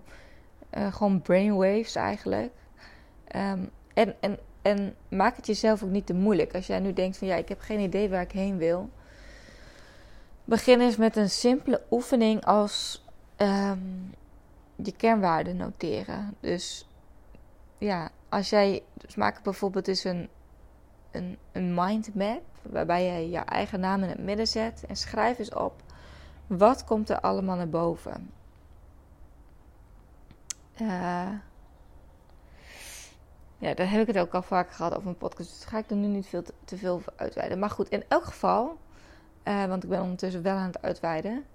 uh, 0.78 0.94
gewoon 0.94 1.22
brainwaves 1.22 1.96
eigenlijk. 1.96 2.52
Um, 3.36 3.70
en, 3.94 4.16
en, 4.20 4.40
en 4.62 4.96
maak 5.10 5.36
het 5.36 5.48
jezelf 5.48 5.84
ook 5.84 5.90
niet 5.90 6.06
te 6.06 6.14
moeilijk. 6.14 6.56
Als 6.56 6.68
jij 6.68 6.80
nu 6.80 6.94
denkt 6.94 7.18
van, 7.18 7.28
ja, 7.28 7.36
ik 7.36 7.50
heb 7.50 7.60
geen 7.60 7.80
idee 7.80 8.10
waar 8.10 8.22
ik 8.22 8.32
heen 8.32 8.58
wil. 8.58 8.90
Begin 10.44 10.82
eens 10.82 10.98
met 10.98 11.16
een 11.16 11.30
simpele 11.30 11.82
oefening 11.92 12.46
als 12.46 13.06
um, 13.38 14.14
je 14.76 14.92
kernwaarden 14.92 15.58
noteren. 15.58 16.36
Dus 16.40 16.88
ja, 17.78 18.10
als 18.30 18.50
jij, 18.50 18.84
dus 18.94 19.16
maak 19.16 19.44
bijvoorbeeld 19.44 19.88
eens 19.88 20.04
een, 20.04 20.30
een, 21.12 21.38
een 21.52 21.74
mindmap. 21.74 22.42
Waarbij 22.62 23.04
je 23.04 23.30
je 23.30 23.38
eigen 23.38 23.80
naam 23.80 24.04
in 24.04 24.10
het 24.10 24.24
midden 24.24 24.48
zet. 24.48 24.84
En 24.88 24.96
schrijf 24.96 25.40
eens 25.40 25.54
op 25.54 25.74
wat 26.58 26.84
komt 26.84 27.10
er 27.10 27.20
allemaal 27.20 27.56
naar 27.56 27.70
boven? 27.70 28.32
Uh, 30.82 31.30
ja, 33.58 33.74
daar 33.74 33.92
heb 33.92 34.02
ik 34.02 34.08
het 34.08 34.18
ook 34.18 34.34
al 34.34 34.42
vaak 34.42 34.72
gehad 34.72 34.96
over 34.96 35.10
een 35.10 35.18
podcast. 35.18 35.50
Dus 35.50 35.66
ga 35.66 35.78
ik 35.78 35.90
er 35.90 35.96
nu 35.96 36.08
niet 36.08 36.28
veel 36.28 36.44
te, 36.66 36.78
veel 36.78 37.02
uitweiden. 37.16 37.60
Maar 37.60 37.70
goed, 37.70 37.90
in 37.90 38.04
elk 38.08 38.24
geval, 38.24 38.78
uh, 39.44 39.66
want 39.66 39.84
ik 39.84 39.90
ben 39.90 40.02
ondertussen 40.02 40.42
wel 40.42 40.56
aan 40.56 40.68
het 40.68 40.82
uitweiden. 40.82 41.46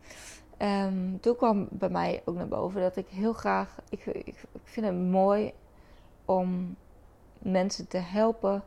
Um, 0.58 1.20
toen 1.20 1.36
kwam 1.36 1.68
bij 1.70 1.88
mij 1.88 2.22
ook 2.24 2.34
naar 2.34 2.48
boven 2.48 2.80
dat 2.80 2.96
ik 2.96 3.06
heel 3.08 3.32
graag. 3.32 3.76
Ik, 3.88 4.06
ik, 4.06 4.44
vind 4.64 4.86
het 4.86 4.94
mooi 4.94 5.52
om 6.24 6.76
mensen 7.38 7.88
te 7.88 7.98
helpen 7.98 8.62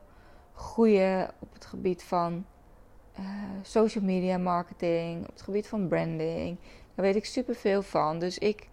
groeien 0.53 1.29
op 1.39 1.53
het 1.53 1.65
gebied 1.65 2.03
van 2.03 2.45
uh, 3.19 3.25
social 3.61 4.03
media 4.03 4.37
marketing, 4.37 5.21
op 5.21 5.31
het 5.31 5.41
gebied 5.41 5.67
van 5.67 5.87
branding. 5.87 6.57
Daar 6.95 7.05
weet 7.05 7.15
ik 7.15 7.25
super 7.25 7.55
veel 7.55 7.81
van. 7.81 8.19
Dus 8.19 8.37
ik, 8.37 8.68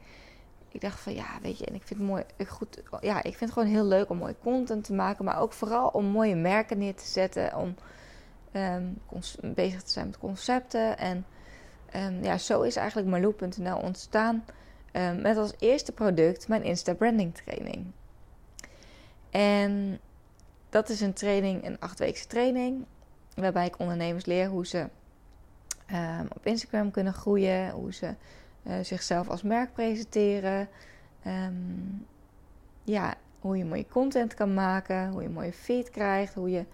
ik 0.76 0.82
dacht 0.82 1.00
van 1.00 1.14
ja, 1.14 1.26
weet 1.42 1.58
je, 1.58 1.64
en 1.64 1.74
ik 1.74 1.82
vind 1.82 2.00
het 2.00 2.08
mooi, 2.08 2.24
goed, 2.46 2.82
ja, 3.00 3.16
ik 3.16 3.36
vind 3.36 3.40
het 3.40 3.52
gewoon 3.52 3.68
heel 3.68 3.84
leuk 3.84 4.10
om 4.10 4.16
mooie 4.16 4.36
content 4.42 4.84
te 4.84 4.92
maken, 4.92 5.24
maar 5.24 5.40
ook 5.40 5.52
vooral 5.52 5.88
om 5.88 6.04
mooie 6.04 6.34
merken 6.34 6.78
neer 6.78 6.94
te 6.94 7.06
zetten, 7.06 7.56
om 7.56 7.74
um, 8.52 8.98
bezig 9.54 9.82
te 9.82 9.90
zijn 9.90 10.06
met 10.06 10.18
concepten. 10.18 10.98
En 10.98 11.26
um, 11.96 12.22
ja, 12.22 12.38
zo 12.38 12.62
is 12.62 12.76
eigenlijk 12.76 13.08
Marloe.nl 13.08 13.76
ontstaan 13.76 14.44
um, 14.92 15.20
met 15.20 15.36
als 15.36 15.52
eerste 15.58 15.92
product 15.92 16.48
mijn 16.48 16.62
Insta 16.62 16.94
Branding 16.94 17.34
training. 17.34 17.86
En 19.30 20.00
dat 20.68 20.88
is 20.88 21.00
een 21.00 21.12
training, 21.12 21.64
een 21.64 21.80
achtweekse 21.80 22.26
training. 22.26 22.84
Waarbij 23.34 23.66
ik 23.66 23.78
ondernemers 23.78 24.24
leer 24.24 24.48
hoe 24.48 24.66
ze 24.66 24.88
op 26.28 26.46
Instagram 26.46 26.90
kunnen 26.90 27.12
groeien, 27.12 27.70
hoe 27.70 27.94
ze 27.94 28.14
uh, 28.66 28.74
zichzelf 28.82 29.28
als 29.28 29.42
merk 29.42 29.72
presenteren. 29.72 30.68
Um, 31.26 32.06
ja, 32.84 33.14
hoe 33.40 33.56
je 33.56 33.64
mooie 33.64 33.86
content 33.88 34.34
kan 34.34 34.54
maken, 34.54 35.10
hoe 35.10 35.22
je 35.22 35.28
mooie 35.28 35.52
feed 35.52 35.90
krijgt, 35.90 36.34
hoe 36.34 36.50
je, 36.50 36.64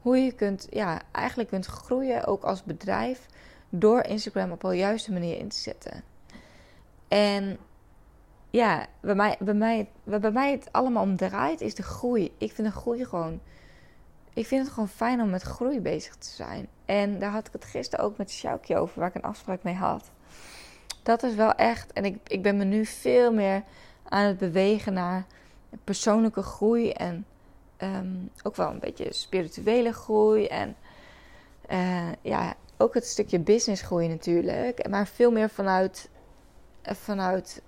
hoe 0.00 0.18
je 0.18 0.32
kunt, 0.32 0.66
ja, 0.70 1.00
eigenlijk 1.12 1.48
kunt 1.48 1.66
groeien 1.66 2.24
ook 2.24 2.42
als 2.42 2.64
bedrijf 2.64 3.26
door 3.68 4.02
Instagram 4.02 4.52
op 4.52 4.60
de 4.60 4.76
juiste 4.76 5.12
manier 5.12 5.38
in 5.38 5.48
te 5.48 5.56
zetten. 5.56 6.02
En 7.08 7.58
ja, 8.50 8.86
bij 9.00 9.14
mij, 9.14 9.36
bij 9.40 9.54
mij, 9.54 9.88
waar 10.04 10.20
bij 10.20 10.32
mij 10.32 10.50
het 10.50 10.68
allemaal 10.72 11.02
om 11.02 11.16
draait, 11.16 11.60
is 11.60 11.74
de 11.74 11.82
groei. 11.82 12.34
Ik 12.38 12.52
vind 12.52 12.68
de 12.68 12.80
groei 12.80 13.04
gewoon 13.04 13.40
ik 14.38 14.46
vind 14.46 14.64
het 14.64 14.72
gewoon 14.72 14.88
fijn 14.88 15.20
om 15.20 15.30
met 15.30 15.42
groei 15.42 15.80
bezig 15.80 16.16
te 16.16 16.28
zijn. 16.28 16.68
En 16.84 17.18
daar 17.18 17.30
had 17.30 17.46
ik 17.46 17.52
het 17.52 17.64
gisteren 17.64 18.04
ook 18.04 18.16
met 18.16 18.30
Sjoukje 18.30 18.76
over, 18.76 18.98
waar 18.98 19.08
ik 19.08 19.14
een 19.14 19.22
afspraak 19.22 19.62
mee 19.62 19.74
had. 19.74 20.10
Dat 21.08 21.22
is 21.22 21.34
wel 21.34 21.54
echt. 21.54 21.92
En 21.92 22.04
ik, 22.04 22.18
ik 22.26 22.42
ben 22.42 22.56
me 22.56 22.64
nu 22.64 22.84
veel 22.84 23.32
meer 23.32 23.62
aan 24.08 24.24
het 24.24 24.38
bewegen 24.38 24.92
naar 24.92 25.26
persoonlijke 25.84 26.42
groei. 26.42 26.90
En 26.90 27.26
ehm, 27.76 28.16
ook 28.42 28.56
wel 28.56 28.70
een 28.70 28.78
beetje 28.78 29.12
spirituele 29.12 29.92
groei. 29.92 30.46
En 30.46 30.76
uh, 31.70 32.08
ja, 32.20 32.54
ook 32.76 32.94
het 32.94 33.06
stukje 33.06 33.38
business 33.38 33.82
groei 33.82 34.08
natuurlijk. 34.08 34.88
Maar 34.88 35.06
veel 35.06 35.30
meer 35.30 35.50
vanuit, 35.50 36.10
eh, 36.82 36.94
vanuit 36.94 37.62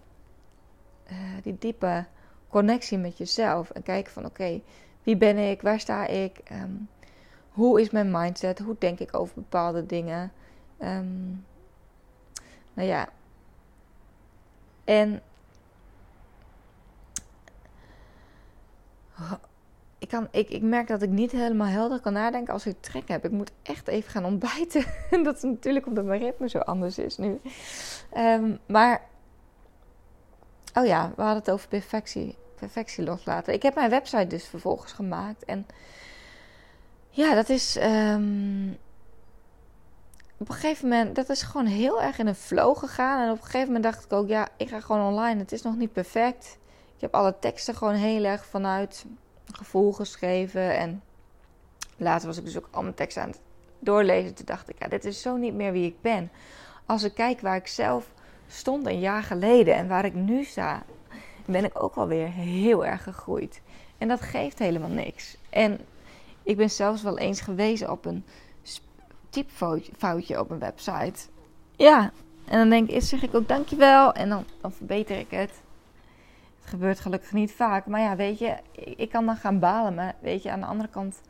uh, 1.10 1.16
die 1.42 1.56
diepe 1.58 2.04
connectie 2.48 2.98
met 2.98 3.18
jezelf. 3.18 3.70
En 3.70 3.82
kijken 3.82 4.12
van 4.12 4.24
oké, 4.24 4.60
wie 5.02 5.16
ben 5.16 5.38
ik? 5.38 5.62
Waar 5.62 5.80
sta 5.80 6.06
ik? 6.06 6.38
Ehm, 6.44 6.72
hoe 7.50 7.80
is 7.80 7.90
mijn 7.90 8.10
mindset? 8.10 8.58
Hoe 8.58 8.76
denk 8.78 8.98
ik 8.98 9.16
over 9.16 9.34
bepaalde 9.34 9.86
dingen? 9.86 10.32
Um, 10.78 11.44
nou 12.74 12.88
ja. 12.88 13.08
En 14.84 15.22
ik, 19.98 20.08
kan, 20.08 20.28
ik, 20.30 20.50
ik 20.50 20.62
merk 20.62 20.88
dat 20.88 21.02
ik 21.02 21.10
niet 21.10 21.30
helemaal 21.30 21.66
helder 21.66 22.00
kan 22.00 22.12
nadenken 22.12 22.52
als 22.52 22.66
ik 22.66 22.76
trek 22.80 23.08
heb. 23.08 23.24
Ik 23.24 23.30
moet 23.30 23.52
echt 23.62 23.88
even 23.88 24.10
gaan 24.10 24.24
ontbijten. 24.24 24.84
dat 25.24 25.36
is 25.36 25.42
natuurlijk 25.42 25.86
omdat 25.86 26.04
mijn 26.04 26.20
ritme 26.20 26.48
zo 26.48 26.58
anders 26.58 26.98
is 26.98 27.16
nu. 27.16 27.40
Um, 28.16 28.58
maar, 28.66 29.02
oh 30.74 30.86
ja, 30.86 31.12
we 31.16 31.22
hadden 31.22 31.38
het 31.38 31.50
over 31.50 31.68
perfectie 31.68 32.36
perfectie 32.60 33.04
loslaten. 33.04 33.54
Ik 33.54 33.62
heb 33.62 33.74
mijn 33.74 33.90
website 33.90 34.26
dus 34.26 34.46
vervolgens 34.46 34.92
gemaakt. 34.92 35.44
En 35.44 35.66
ja, 37.10 37.34
dat 37.34 37.48
is. 37.48 37.76
Um, 37.76 38.78
op 40.40 40.48
een 40.48 40.54
gegeven 40.54 40.88
moment, 40.88 41.16
dat 41.16 41.28
is 41.28 41.42
gewoon 41.42 41.66
heel 41.66 42.02
erg 42.02 42.18
in 42.18 42.26
een 42.26 42.34
flow 42.34 42.76
gegaan. 42.76 43.22
En 43.22 43.30
op 43.30 43.36
een 43.36 43.44
gegeven 43.44 43.66
moment 43.66 43.84
dacht 43.84 44.04
ik 44.04 44.12
ook, 44.12 44.28
ja, 44.28 44.48
ik 44.56 44.68
ga 44.68 44.80
gewoon 44.80 45.06
online. 45.06 45.40
Het 45.40 45.52
is 45.52 45.62
nog 45.62 45.76
niet 45.76 45.92
perfect. 45.92 46.58
Ik 46.94 47.00
heb 47.00 47.14
alle 47.14 47.38
teksten 47.38 47.74
gewoon 47.74 47.94
heel 47.94 48.24
erg 48.24 48.44
vanuit 48.44 49.04
gevoel 49.52 49.92
geschreven. 49.92 50.76
En 50.76 51.02
later 51.96 52.26
was 52.26 52.38
ik 52.38 52.44
dus 52.44 52.56
ook 52.56 52.68
al 52.70 52.82
mijn 52.82 52.94
teksten 52.94 53.22
aan 53.22 53.28
het 53.28 53.40
doorlezen. 53.78 54.34
Toen 54.34 54.46
dacht 54.46 54.68
ik, 54.68 54.78
ja, 54.78 54.88
dit 54.88 55.04
is 55.04 55.20
zo 55.20 55.36
niet 55.36 55.54
meer 55.54 55.72
wie 55.72 55.86
ik 55.86 56.00
ben. 56.00 56.30
Als 56.86 57.02
ik 57.02 57.14
kijk 57.14 57.40
waar 57.40 57.56
ik 57.56 57.66
zelf 57.66 58.10
stond 58.48 58.86
een 58.86 59.00
jaar 59.00 59.22
geleden 59.22 59.74
en 59.74 59.88
waar 59.88 60.04
ik 60.04 60.14
nu 60.14 60.44
sta 60.44 60.82
ben 61.44 61.64
ik 61.64 61.82
ook 61.82 61.94
alweer 61.94 62.28
heel 62.28 62.86
erg 62.86 63.02
gegroeid. 63.02 63.60
En 63.98 64.08
dat 64.08 64.20
geeft 64.20 64.58
helemaal 64.58 64.88
niks. 64.88 65.36
En 65.50 65.80
ik 66.42 66.56
ben 66.56 66.70
zelfs 66.70 67.02
wel 67.02 67.18
eens 67.18 67.40
gewezen 67.40 67.90
op 67.90 68.04
een 68.04 68.24
typfoutje 69.30 70.40
op 70.40 70.50
een 70.50 70.58
website. 70.58 71.28
Ja, 71.76 72.12
en 72.44 72.58
dan 72.58 72.70
denk 72.70 72.88
ik, 72.88 73.02
zeg 73.02 73.22
ik 73.22 73.34
ook 73.34 73.48
dankjewel. 73.48 74.12
En 74.12 74.28
dan, 74.28 74.44
dan 74.60 74.72
verbeter 74.72 75.18
ik 75.18 75.30
het. 75.30 75.62
Het 76.60 76.68
gebeurt 76.68 77.00
gelukkig 77.00 77.32
niet 77.32 77.52
vaak. 77.52 77.86
Maar 77.86 78.00
ja, 78.00 78.16
weet 78.16 78.38
je, 78.38 78.56
ik 78.96 79.10
kan 79.10 79.26
dan 79.26 79.36
gaan 79.36 79.58
balen. 79.58 79.94
Maar 79.94 80.14
weet 80.20 80.42
je, 80.42 80.50
aan 80.50 80.60
de 80.60 80.66
andere 80.66 80.88
kant, 80.88 81.20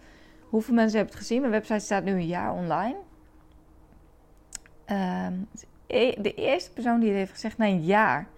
hoeveel 0.48 0.74
mensen 0.74 0.96
hebben 0.96 1.14
het 1.14 1.22
gezien? 1.22 1.40
Mijn 1.40 1.52
website 1.52 1.78
staat 1.78 2.04
nu 2.04 2.12
een 2.12 2.26
jaar 2.26 2.52
online. 2.52 2.96
Ehm, 4.84 5.34
de 6.22 6.34
eerste 6.34 6.72
persoon 6.72 7.00
die 7.00 7.08
het 7.08 7.18
heeft 7.18 7.32
gezegd 7.32 7.58
na 7.58 7.66
een 7.66 7.84
jaar, 7.84 8.28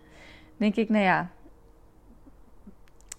denk 0.57 0.77
ik, 0.77 0.89
nou 0.89 1.05
ja, 1.05 1.31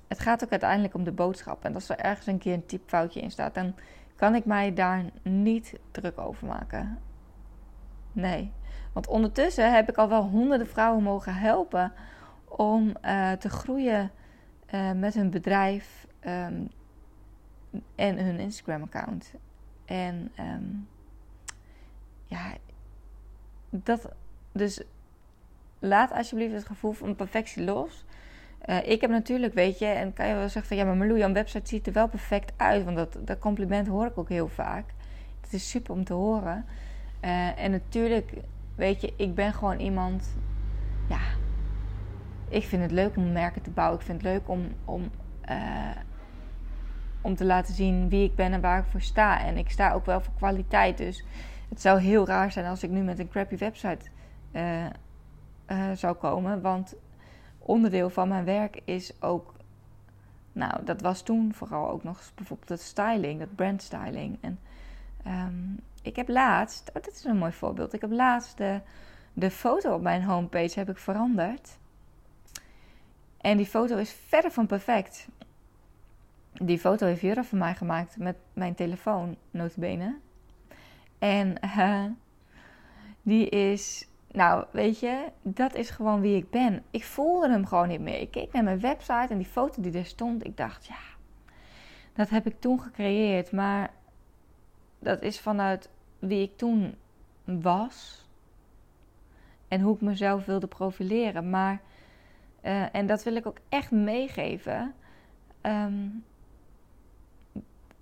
het 0.07 0.19
gaat 0.19 0.43
ook 0.43 0.51
uiteindelijk 0.51 0.93
om 0.93 1.03
de 1.03 1.11
boodschap. 1.11 1.63
En 1.63 1.73
als 1.73 1.89
er 1.89 1.97
ergens 1.97 2.27
een 2.27 2.37
keer 2.37 2.53
een 2.53 2.65
typfoutje 2.65 3.21
in 3.21 3.31
staat, 3.31 3.53
dan 3.53 3.75
kan 4.15 4.35
ik 4.35 4.45
mij 4.45 4.73
daar 4.73 5.05
niet 5.21 5.79
druk 5.91 6.19
over 6.19 6.47
maken. 6.47 6.99
Nee. 8.11 8.51
Want 8.93 9.07
ondertussen 9.07 9.73
heb 9.73 9.89
ik 9.89 9.97
al 9.97 10.09
wel 10.09 10.23
honderden 10.23 10.67
vrouwen 10.67 11.03
mogen 11.03 11.35
helpen 11.35 11.93
om 12.45 12.93
uh, 13.05 13.31
te 13.31 13.49
groeien 13.49 14.11
uh, 14.73 14.91
met 14.91 15.13
hun 15.13 15.29
bedrijf 15.29 16.07
um, 16.25 16.69
en 17.95 18.25
hun 18.25 18.39
Instagram-account. 18.39 19.33
En 19.85 20.31
um, 20.39 20.87
ja, 22.25 22.53
dat. 23.69 24.11
Dus 24.51 24.83
laat 25.79 26.11
alsjeblieft 26.11 26.53
het 26.53 26.65
gevoel 26.65 26.91
van 26.91 27.15
perfectie 27.15 27.63
los. 27.63 28.05
Uh, 28.65 28.87
ik 28.87 29.01
heb 29.01 29.09
natuurlijk, 29.09 29.53
weet 29.53 29.79
je, 29.79 29.85
en 29.85 30.13
kan 30.13 30.27
je 30.27 30.33
wel 30.33 30.49
zeggen 30.49 30.65
van 30.65 30.77
ja, 30.77 30.85
maar 30.85 30.95
Marlou, 30.95 31.19
jouw 31.19 31.31
website 31.31 31.67
ziet 31.67 31.87
er 31.87 31.93
wel 31.93 32.07
perfect 32.07 32.53
uit. 32.57 32.83
Want 32.83 32.97
dat, 32.97 33.17
dat 33.19 33.39
compliment 33.39 33.87
hoor 33.87 34.05
ik 34.05 34.17
ook 34.17 34.29
heel 34.29 34.47
vaak. 34.47 34.85
Het 35.41 35.53
is 35.53 35.69
super 35.69 35.93
om 35.93 36.03
te 36.03 36.13
horen. 36.13 36.65
Uh, 37.21 37.59
en 37.59 37.71
natuurlijk, 37.71 38.33
weet 38.75 39.01
je, 39.01 39.13
ik 39.17 39.35
ben 39.35 39.53
gewoon 39.53 39.79
iemand, 39.79 40.35
ja, 41.09 41.19
ik 42.49 42.63
vind 42.63 42.81
het 42.81 42.91
leuk 42.91 43.15
om 43.15 43.31
merken 43.31 43.61
te 43.61 43.69
bouwen. 43.69 43.99
Ik 43.99 44.05
vind 44.05 44.21
het 44.21 44.31
leuk 44.31 44.49
om, 44.49 44.67
om, 44.85 45.09
uh, 45.49 45.89
om 47.21 47.35
te 47.35 47.45
laten 47.45 47.73
zien 47.73 48.09
wie 48.09 48.23
ik 48.23 48.35
ben 48.35 48.53
en 48.53 48.61
waar 48.61 48.79
ik 48.79 48.85
voor 48.85 49.01
sta. 49.01 49.41
En 49.41 49.57
ik 49.57 49.69
sta 49.69 49.93
ook 49.93 50.05
wel 50.05 50.21
voor 50.21 50.33
kwaliteit. 50.33 50.97
Dus 50.97 51.25
het 51.69 51.81
zou 51.81 51.99
heel 51.99 52.27
raar 52.27 52.51
zijn 52.51 52.65
als 52.65 52.83
ik 52.83 52.89
nu 52.89 53.01
met 53.01 53.19
een 53.19 53.29
crappy 53.29 53.57
website 53.57 54.05
zou 55.93 56.15
komen. 56.15 56.61
Want 56.61 56.95
onderdeel 57.65 58.09
van 58.09 58.27
mijn 58.27 58.45
werk 58.45 58.81
is 58.85 59.21
ook. 59.21 59.53
Nou, 60.51 60.85
dat 60.85 61.01
was 61.01 61.21
toen 61.21 61.53
vooral 61.53 61.89
ook 61.89 62.03
nog 62.03 62.31
bijvoorbeeld 62.35 62.69
het 62.69 62.81
styling, 62.81 63.39
dat 63.39 63.55
brandstyling. 63.55 64.37
En 64.41 64.59
um, 65.27 65.79
ik 66.01 66.15
heb 66.15 66.29
laatst, 66.29 66.89
oh, 66.93 67.03
dit 67.03 67.13
is 67.13 67.23
een 67.23 67.37
mooi 67.37 67.51
voorbeeld. 67.51 67.93
Ik 67.93 68.01
heb 68.01 68.11
laatst 68.11 68.57
de, 68.57 68.81
de 69.33 69.51
foto 69.51 69.93
op 69.93 70.01
mijn 70.01 70.23
homepage 70.23 70.79
heb 70.79 70.89
ik 70.89 70.97
veranderd. 70.97 71.77
En 73.37 73.57
die 73.57 73.65
foto 73.65 73.97
is 73.97 74.11
verder 74.11 74.51
van 74.51 74.65
perfect. 74.65 75.27
Die 76.53 76.79
foto 76.79 77.05
heeft 77.05 77.21
Jurre 77.21 77.43
van 77.43 77.57
mij 77.57 77.75
gemaakt 77.75 78.17
met 78.17 78.35
mijn 78.53 78.75
telefoon, 78.75 79.37
notabene. 79.51 80.17
En 81.19 81.55
uh, 81.65 82.05
die 83.21 83.49
is, 83.49 84.07
nou 84.33 84.65
weet 84.71 84.99
je, 84.99 85.31
dat 85.41 85.75
is 85.75 85.89
gewoon 85.89 86.21
wie 86.21 86.35
ik 86.35 86.49
ben. 86.49 86.83
Ik 86.91 87.03
voelde 87.03 87.49
hem 87.49 87.65
gewoon 87.65 87.87
niet 87.87 88.01
meer. 88.01 88.19
Ik 88.19 88.31
keek 88.31 88.51
naar 88.51 88.63
mijn 88.63 88.79
website 88.79 89.27
en 89.29 89.37
die 89.37 89.47
foto 89.47 89.81
die 89.81 89.97
er 89.97 90.05
stond, 90.05 90.45
ik 90.45 90.57
dacht, 90.57 90.85
ja, 90.85 90.99
dat 92.13 92.29
heb 92.29 92.45
ik 92.45 92.59
toen 92.59 92.79
gecreëerd. 92.79 93.51
Maar 93.51 93.93
dat 94.99 95.21
is 95.21 95.39
vanuit 95.39 95.89
wie 96.19 96.41
ik 96.41 96.57
toen 96.57 96.95
was 97.43 98.27
en 99.67 99.81
hoe 99.81 99.95
ik 99.95 100.01
mezelf 100.01 100.45
wilde 100.45 100.67
profileren. 100.67 101.49
Maar, 101.49 101.81
uh, 102.63 102.95
en 102.95 103.05
dat 103.05 103.23
wil 103.23 103.35
ik 103.35 103.45
ook 103.45 103.59
echt 103.69 103.91
meegeven. 103.91 104.93
Um, 105.61 106.23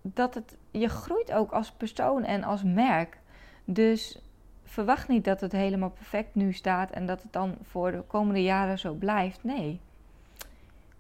dat 0.02 0.34
het, 0.34 0.58
je 0.72 0.89
groeit 0.89 1.32
ook 1.32 1.52
als 1.52 1.72
persoon 1.72 2.24
en 2.24 2.44
als 2.44 2.63
merk. 2.63 3.20
Dus 3.65 4.22
verwacht 4.71 5.07
niet 5.07 5.25
dat 5.25 5.41
het 5.41 5.51
helemaal 5.51 5.89
perfect 5.89 6.36
nu 6.36 6.53
staat 6.53 6.91
en 6.91 7.05
dat 7.05 7.21
het 7.21 7.34
dan 7.34 7.55
voor 7.62 7.91
de 7.91 8.03
komende 8.07 8.43
jaren 8.43 8.79
zo 8.79 8.93
blijft. 8.93 9.43
Nee. 9.43 9.79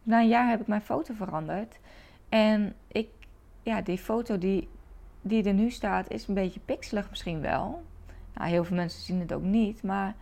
Na 0.03 0.19
een 0.19 0.27
jaar 0.27 0.49
heb 0.49 0.61
ik 0.61 0.67
mijn 0.67 0.81
foto 0.81 1.13
veranderd. 1.13 1.79
En 2.29 2.75
ik, 2.87 3.07
ja, 3.63 3.81
die 3.81 3.97
foto 3.97 4.37
die, 4.37 4.69
die 5.21 5.43
er 5.43 5.53
nu 5.53 5.69
staat, 5.69 6.09
is 6.09 6.27
een 6.27 6.33
beetje 6.33 6.59
pixelig 6.59 7.09
misschien 7.09 7.41
wel. 7.41 7.83
Nou, 8.33 8.49
heel 8.49 8.63
veel 8.63 8.75
mensen 8.75 9.01
zien 9.01 9.19
het 9.19 9.33
ook 9.33 9.43
niet. 9.43 9.83
Maar 9.83 10.15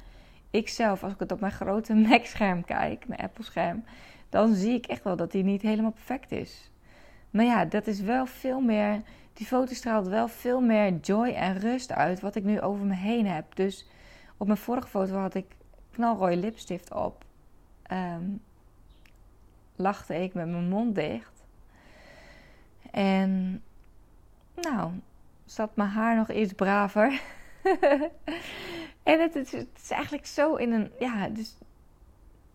ik 0.50 0.70
zelf, 0.70 1.04
als 1.04 1.14
ik 1.14 1.20
het 1.20 1.32
op 1.32 1.40
mijn 1.40 1.52
grote 1.52 1.96
Mac-scherm 2.10 2.66
kijk, 2.66 3.08
mijn 3.08 3.22
Apple-scherm, 3.22 3.84
dan 4.30 4.54
zie 4.54 4.74
ik 4.74 4.86
echt 4.86 5.04
wel 5.04 5.16
dat 5.16 5.32
die 5.32 5.44
niet 5.44 5.62
helemaal 5.62 5.92
perfect 5.92 6.32
is. 6.32 6.72
Maar 7.30 7.46
ja, 7.46 7.66
dat 7.66 7.88
is 7.88 8.02
wel 8.02 8.26
veel 8.26 8.60
meer. 8.60 9.02
Die 9.40 9.48
foto 9.48 9.74
straalt 9.74 10.08
wel 10.08 10.28
veel 10.28 10.62
meer 10.62 10.94
joy 10.94 11.28
en 11.28 11.60
rust 11.60 11.92
uit. 11.92 12.20
Wat 12.20 12.36
ik 12.36 12.44
nu 12.44 12.62
over 12.62 12.86
me 12.86 12.94
heen 12.94 13.28
heb. 13.28 13.56
Dus 13.56 13.88
op 14.38 14.48
mijn 14.48 14.60
vorige 14.60 14.88
foto 14.88 15.16
had 15.16 15.34
ik 15.34 15.46
knalrooie 15.92 16.38
lipstift 16.38 16.94
op. 16.94 17.26
Um, 17.92 18.42
lachte 19.76 20.16
ik 20.24 20.34
met 20.34 20.48
mijn 20.48 20.70
mond 20.70 20.96
dicht. 20.96 21.46
En 22.92 23.64
nou, 24.56 24.92
zat 25.46 25.76
mijn 25.76 25.90
haar 25.90 26.16
nog 26.16 26.32
iets 26.32 26.54
braver. 26.54 27.22
en 29.04 29.20
het 29.20 29.36
is, 29.36 29.90
eigenlijk 29.90 30.26
zo 30.26 30.56
in 30.56 30.72
een. 30.72 30.92
Ja, 31.00 31.30
dus, 31.30 31.58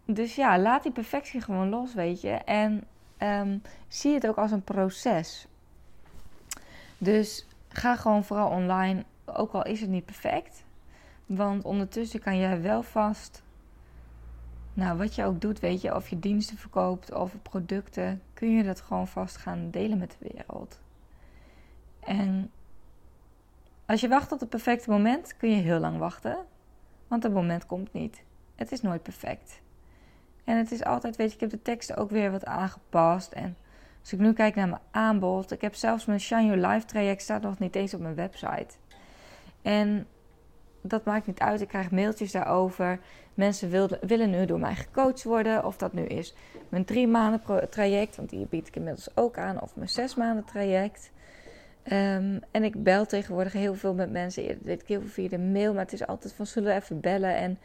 dus 0.04 0.34
ja, 0.34 0.58
laat 0.58 0.82
die 0.82 0.92
perfectie 0.92 1.40
gewoon 1.40 1.68
los, 1.68 1.94
weet 1.94 2.20
je. 2.20 2.32
En 2.32 2.84
um, 3.18 3.62
zie 3.88 4.14
het 4.14 4.26
ook 4.26 4.36
als 4.36 4.50
een 4.50 4.64
proces. 4.64 5.48
Dus 7.04 7.46
ga 7.68 7.96
gewoon 7.96 8.24
vooral 8.24 8.48
online, 8.48 9.04
ook 9.24 9.52
al 9.52 9.64
is 9.64 9.80
het 9.80 9.90
niet 9.90 10.04
perfect. 10.04 10.64
Want 11.26 11.64
ondertussen 11.64 12.20
kan 12.20 12.38
jij 12.38 12.62
wel 12.62 12.82
vast, 12.82 13.42
nou 14.74 14.98
wat 14.98 15.14
je 15.14 15.24
ook 15.24 15.40
doet, 15.40 15.60
weet 15.60 15.80
je, 15.80 15.94
of 15.94 16.08
je 16.08 16.18
diensten 16.18 16.56
verkoopt 16.56 17.14
of 17.14 17.36
producten, 17.42 18.22
kun 18.34 18.50
je 18.50 18.62
dat 18.62 18.80
gewoon 18.80 19.08
vast 19.08 19.36
gaan 19.36 19.70
delen 19.70 19.98
met 19.98 20.16
de 20.18 20.28
wereld. 20.32 20.80
En 22.00 22.50
als 23.86 24.00
je 24.00 24.08
wacht 24.08 24.32
op 24.32 24.40
het 24.40 24.48
perfecte 24.48 24.90
moment, 24.90 25.36
kun 25.36 25.50
je 25.50 25.62
heel 25.62 25.78
lang 25.78 25.98
wachten, 25.98 26.38
want 27.08 27.22
het 27.22 27.32
moment 27.32 27.66
komt 27.66 27.92
niet. 27.92 28.22
Het 28.54 28.72
is 28.72 28.80
nooit 28.80 29.02
perfect. 29.02 29.60
En 30.44 30.56
het 30.56 30.72
is 30.72 30.84
altijd, 30.84 31.16
weet 31.16 31.28
je, 31.28 31.34
ik 31.34 31.40
heb 31.40 31.50
de 31.50 31.62
teksten 31.62 31.96
ook 31.96 32.10
weer 32.10 32.30
wat 32.30 32.44
aangepast. 32.44 33.32
En 33.32 33.56
als 34.04 34.12
ik 34.12 34.18
nu 34.18 34.32
kijk 34.32 34.54
naar 34.54 34.68
mijn 34.68 34.80
aanbod, 34.90 35.52
ik 35.52 35.60
heb 35.60 35.74
zelfs 35.74 36.04
mijn 36.04 36.20
Shine 36.20 36.44
Your 36.44 36.66
Life 36.66 36.86
traject 36.86 37.22
staat 37.22 37.42
nog 37.42 37.58
niet 37.58 37.74
eens 37.74 37.94
op 37.94 38.00
mijn 38.00 38.14
website. 38.14 38.74
En 39.62 40.06
dat 40.80 41.04
maakt 41.04 41.26
niet 41.26 41.38
uit. 41.38 41.60
Ik 41.60 41.68
krijg 41.68 41.90
mailtjes 41.90 42.32
daarover. 42.32 42.98
Mensen 43.34 43.70
wilden, 43.70 43.98
willen 44.06 44.30
nu 44.30 44.46
door 44.46 44.58
mij 44.58 44.74
gecoacht 44.74 45.24
worden. 45.24 45.64
Of 45.64 45.76
dat 45.76 45.92
nu 45.92 46.02
is 46.02 46.34
mijn 46.68 46.84
drie 46.84 47.06
maanden 47.06 47.70
traject, 47.70 48.16
want 48.16 48.30
die 48.30 48.46
bied 48.46 48.68
ik 48.68 48.76
inmiddels 48.76 49.16
ook 49.16 49.38
aan. 49.38 49.60
Of 49.60 49.76
mijn 49.76 49.88
zes 49.88 50.14
maanden 50.14 50.44
traject. 50.44 51.10
Um, 51.84 52.40
en 52.50 52.64
ik 52.64 52.82
bel 52.82 53.06
tegenwoordig 53.06 53.52
heel 53.52 53.74
veel 53.74 53.94
met 53.94 54.10
mensen. 54.10 54.42
Eerder 54.42 54.64
deed 54.64 54.82
ik 54.82 54.88
heel 54.88 55.00
veel 55.00 55.10
via 55.10 55.28
de 55.28 55.38
mail. 55.38 55.72
Maar 55.72 55.82
het 55.82 55.92
is 55.92 56.06
altijd 56.06 56.32
van 56.32 56.46
zullen 56.46 56.74
we 56.74 56.80
even 56.80 57.00
bellen. 57.00 57.36
En 57.36 57.58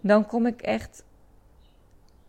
dan 0.00 0.26
kom 0.26 0.46
ik 0.46 0.62
echt 0.62 1.04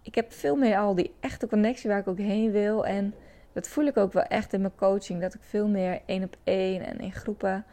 ik 0.02 0.16
heb 0.16 0.34
veel 0.34 0.56
meer 0.56 0.78
al 0.78 0.96
die 0.96 1.14
echte 1.20 1.48
connectie 1.48 1.90
waar 1.90 2.00
ik 2.00 2.08
ook 2.08 2.18
heen 2.18 2.52
wil. 2.52 2.86
En 2.86 3.14
dat 3.54 3.68
voel 3.68 3.86
ik 3.86 3.98
ook 3.98 4.14
wel 4.14 4.24
echt 4.24 4.54
in 4.54 4.62
mijn 4.62 4.76
coaching. 4.76 5.22
Dat 5.22 5.34
ik 5.34 5.42
veel 5.44 5.68
meer 5.68 6.02
één 6.06 6.24
op 6.24 6.36
één 6.44 6.86
en 6.86 7.00
in 7.00 7.12
groepen 7.12 7.66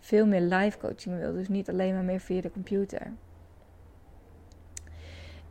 veel 0.00 0.26
meer 0.26 0.40
live 0.40 0.78
coaching 0.78 1.18
wil. 1.18 1.32
Dus 1.32 1.48
niet 1.48 1.68
alleen 1.68 1.94
maar 1.94 2.04
meer 2.04 2.20
via 2.20 2.40
de 2.40 2.50
computer. 2.50 3.12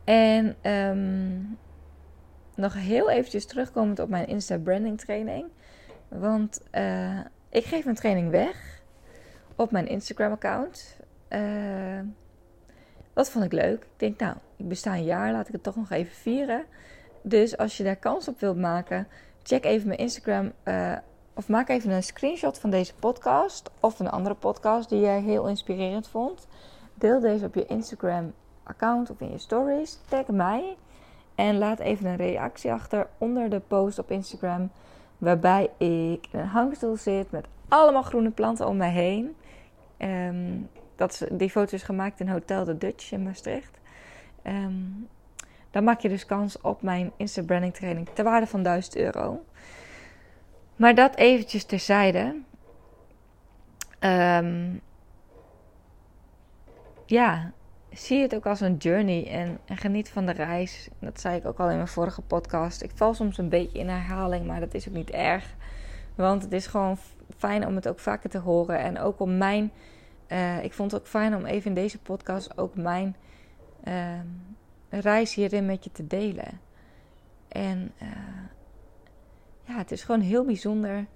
En 0.04 0.70
um, 0.72 1.58
nog 2.54 2.74
heel 2.74 3.10
eventjes 3.10 3.46
terugkomend 3.46 3.98
op 3.98 4.08
mijn 4.08 4.26
Insta 4.26 4.58
branding 4.58 5.00
training. 5.00 5.46
Want 6.08 6.60
uh, 6.72 7.20
ik 7.48 7.64
geef 7.64 7.84
mijn 7.84 7.96
training 7.96 8.30
weg 8.30 8.82
op 9.56 9.70
mijn 9.70 9.86
Instagram 9.86 10.32
account. 10.32 11.00
Uh, 11.28 12.00
dat 13.12 13.30
vond 13.30 13.44
ik 13.44 13.52
leuk. 13.52 13.82
Ik 13.82 13.88
denk, 13.96 14.20
nou, 14.20 14.36
ik 14.56 14.68
besta 14.68 14.94
een 14.94 15.04
jaar, 15.04 15.32
laat 15.32 15.46
ik 15.46 15.52
het 15.52 15.62
toch 15.62 15.76
nog 15.76 15.90
even 15.90 16.14
vieren. 16.14 16.64
Dus 17.22 17.56
als 17.56 17.76
je 17.76 17.84
daar 17.84 17.96
kans 17.96 18.28
op 18.28 18.40
wilt 18.40 18.56
maken, 18.56 19.08
check 19.46 19.64
even 19.64 19.86
mijn 19.86 19.98
Instagram. 19.98 20.52
Uh, 20.64 20.96
of 21.34 21.48
maak 21.48 21.68
even 21.68 21.90
een 21.90 22.02
screenshot 22.02 22.58
van 22.58 22.70
deze 22.70 22.94
podcast. 22.94 23.70
Of 23.80 24.00
een 24.00 24.10
andere 24.10 24.34
podcast 24.34 24.88
die 24.88 25.00
jij 25.00 25.20
heel 25.20 25.48
inspirerend 25.48 26.08
vond. 26.08 26.46
Deel 26.94 27.20
deze 27.20 27.44
op 27.44 27.54
je 27.54 27.66
Instagram 27.66 28.32
account 28.62 29.10
of 29.10 29.20
in 29.20 29.30
je 29.30 29.38
stories. 29.38 29.98
Tag 30.08 30.26
mij. 30.26 30.76
En 31.34 31.58
laat 31.58 31.78
even 31.78 32.06
een 32.06 32.16
reactie 32.16 32.72
achter 32.72 33.06
onder 33.18 33.50
de 33.50 33.60
post 33.60 33.98
op 33.98 34.10
Instagram. 34.10 34.70
Waarbij 35.18 35.70
ik 35.78 36.26
in 36.30 36.38
een 36.38 36.46
hangstoel 36.46 36.96
zit 36.96 37.30
met 37.30 37.46
allemaal 37.68 38.02
groene 38.02 38.30
planten 38.30 38.66
om 38.66 38.76
mij 38.76 38.90
heen. 38.90 39.36
Um, 39.98 40.68
dat 40.96 41.26
die 41.32 41.50
foto 41.50 41.74
is 41.74 41.82
gemaakt 41.82 42.20
in 42.20 42.28
Hotel 42.28 42.64
de 42.64 42.78
Dutch 42.78 43.12
in 43.12 43.22
Maastricht. 43.22 43.78
Um, 44.42 45.08
dan 45.76 45.84
maak 45.84 46.00
je 46.00 46.08
dus 46.08 46.26
kans 46.26 46.60
op 46.60 46.82
mijn 46.82 47.12
Insta 47.16 47.42
Branding 47.42 47.74
training 47.74 48.08
ter 48.12 48.24
waarde 48.24 48.46
van 48.46 48.62
1000 48.62 48.96
euro. 48.96 49.44
Maar 50.76 50.94
dat 50.94 51.16
eventjes 51.16 51.64
terzijde. 51.64 52.40
Um, 54.00 54.80
ja, 57.06 57.52
zie 57.90 58.22
het 58.22 58.34
ook 58.34 58.46
als 58.46 58.60
een 58.60 58.76
journey 58.76 59.30
en, 59.30 59.58
en, 59.64 59.76
geniet 59.76 60.08
van 60.08 60.26
de 60.26 60.32
reis. 60.32 60.88
Dat 60.98 61.20
zei 61.20 61.36
ik 61.36 61.46
ook 61.46 61.58
al 61.58 61.70
in 61.70 61.76
mijn 61.76 61.88
vorige 61.88 62.22
podcast. 62.22 62.82
Ik 62.82 62.90
val 62.94 63.14
soms 63.14 63.38
een 63.38 63.48
beetje 63.48 63.78
in 63.78 63.88
herhaling, 63.88 64.46
maar 64.46 64.60
dat 64.60 64.74
is 64.74 64.88
ook 64.88 64.94
niet 64.94 65.10
erg. 65.10 65.54
Want 66.14 66.42
het 66.42 66.52
is 66.52 66.66
gewoon 66.66 66.98
fijn 67.36 67.66
om 67.66 67.74
het 67.74 67.88
ook 67.88 68.00
vaker 68.00 68.30
te 68.30 68.38
horen. 68.38 68.78
En 68.78 68.98
ook 68.98 69.20
om 69.20 69.36
mijn 69.36 69.72
uh, 70.28 70.64
ik 70.64 70.72
vond 70.72 70.90
het 70.90 71.00
ook 71.00 71.06
fijn 71.06 71.34
om 71.34 71.44
even 71.44 71.68
in 71.68 71.74
deze 71.74 71.98
podcast 71.98 72.58
ook 72.58 72.74
mijn 72.74 73.16
uh, 73.84 73.94
reis 74.88 75.34
hierin 75.34 75.66
met 75.66 75.84
je 75.84 75.92
te 75.92 76.06
delen. 76.06 76.60
En 77.48 77.92
uh, 78.02 78.08
ja, 79.62 79.76
het 79.76 79.92
is 79.92 80.02
gewoon 80.02 80.20
heel 80.20 80.44
bijzonder 80.44 81.06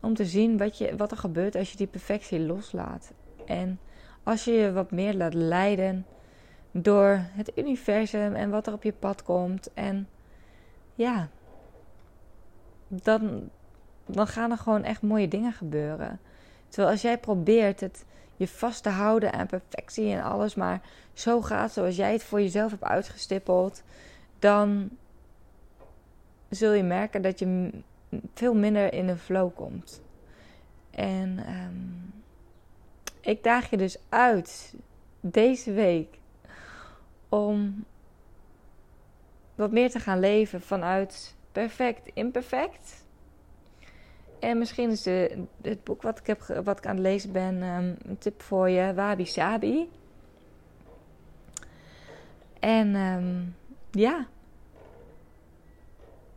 om 0.00 0.14
te 0.14 0.24
zien 0.24 0.58
wat, 0.58 0.78
je, 0.78 0.96
wat 0.96 1.10
er 1.10 1.16
gebeurt 1.16 1.54
als 1.54 1.70
je 1.70 1.76
die 1.76 1.86
perfectie 1.86 2.40
loslaat. 2.40 3.12
En 3.46 3.78
als 4.22 4.44
je 4.44 4.52
je 4.52 4.72
wat 4.72 4.90
meer 4.90 5.14
laat 5.14 5.34
leiden 5.34 6.06
door 6.70 7.20
het 7.22 7.52
universum 7.56 8.34
en 8.34 8.50
wat 8.50 8.66
er 8.66 8.72
op 8.72 8.82
je 8.82 8.92
pad 8.92 9.22
komt. 9.22 9.72
En 9.74 10.08
ja, 10.94 11.28
dan, 12.88 13.50
dan 14.06 14.26
gaan 14.26 14.50
er 14.50 14.58
gewoon 14.58 14.84
echt 14.84 15.02
mooie 15.02 15.28
dingen 15.28 15.52
gebeuren. 15.52 16.20
Terwijl 16.68 16.92
als 16.92 17.02
jij 17.02 17.18
probeert 17.18 17.80
het 17.80 18.04
je 18.40 18.48
vast 18.48 18.82
te 18.82 18.88
houden 18.88 19.32
aan 19.32 19.46
perfectie 19.46 20.12
en 20.12 20.22
alles, 20.22 20.54
maar 20.54 20.80
zo 21.12 21.42
gaat 21.42 21.72
zoals 21.72 21.96
jij 21.96 22.12
het 22.12 22.24
voor 22.24 22.40
jezelf 22.40 22.70
hebt 22.70 22.84
uitgestippeld, 22.84 23.82
dan 24.38 24.90
zul 26.48 26.72
je 26.72 26.82
merken 26.82 27.22
dat 27.22 27.38
je 27.38 27.70
veel 28.34 28.54
minder 28.54 28.92
in 28.92 29.06
de 29.06 29.16
flow 29.16 29.54
komt. 29.54 30.02
En 30.90 31.38
um, 31.38 32.12
ik 33.20 33.42
daag 33.42 33.70
je 33.70 33.76
dus 33.76 33.96
uit 34.08 34.74
deze 35.20 35.72
week 35.72 36.18
om 37.28 37.84
wat 39.54 39.70
meer 39.72 39.90
te 39.90 40.00
gaan 40.00 40.20
leven 40.20 40.60
vanuit 40.60 41.34
perfect, 41.52 42.10
imperfect. 42.14 42.99
En 44.40 44.58
misschien 44.58 44.90
is 44.90 45.02
de, 45.02 45.44
het 45.62 45.84
boek 45.84 46.02
wat 46.02 46.18
ik, 46.18 46.26
heb, 46.26 46.40
wat 46.64 46.78
ik 46.78 46.86
aan 46.86 46.94
het 46.94 47.04
lezen 47.04 47.32
ben 47.32 47.62
um, 47.62 47.96
een 48.06 48.18
tip 48.18 48.42
voor 48.42 48.68
je, 48.68 48.94
Wabi 48.94 49.26
Sabi. 49.26 49.90
En 52.60 52.94
um, 52.94 53.56
ja, 53.90 54.26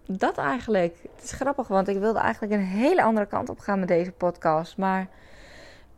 dat 0.05 0.37
eigenlijk. 0.37 0.95
Het 1.15 1.23
is 1.23 1.31
grappig, 1.31 1.67
want 1.67 1.87
ik 1.87 1.97
wilde 1.97 2.19
eigenlijk 2.19 2.53
een 2.53 2.67
hele 2.67 3.03
andere 3.03 3.25
kant 3.25 3.49
op 3.49 3.59
gaan 3.59 3.79
met 3.79 3.87
deze 3.87 4.11
podcast. 4.11 4.77
Maar 4.77 5.07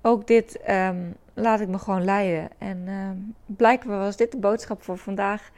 ook 0.01 0.27
dit 0.27 0.59
um, 0.69 1.15
laat 1.33 1.59
ik 1.59 1.67
me 1.67 1.79
gewoon 1.79 2.03
leiden. 2.03 2.49
En 2.57 3.35
blijkbaar 3.45 3.99
was 3.99 4.17
dit 4.17 4.31
de 4.31 4.37
boodschap 4.37 4.83
voor 4.83 4.97
vandaag 4.97 5.51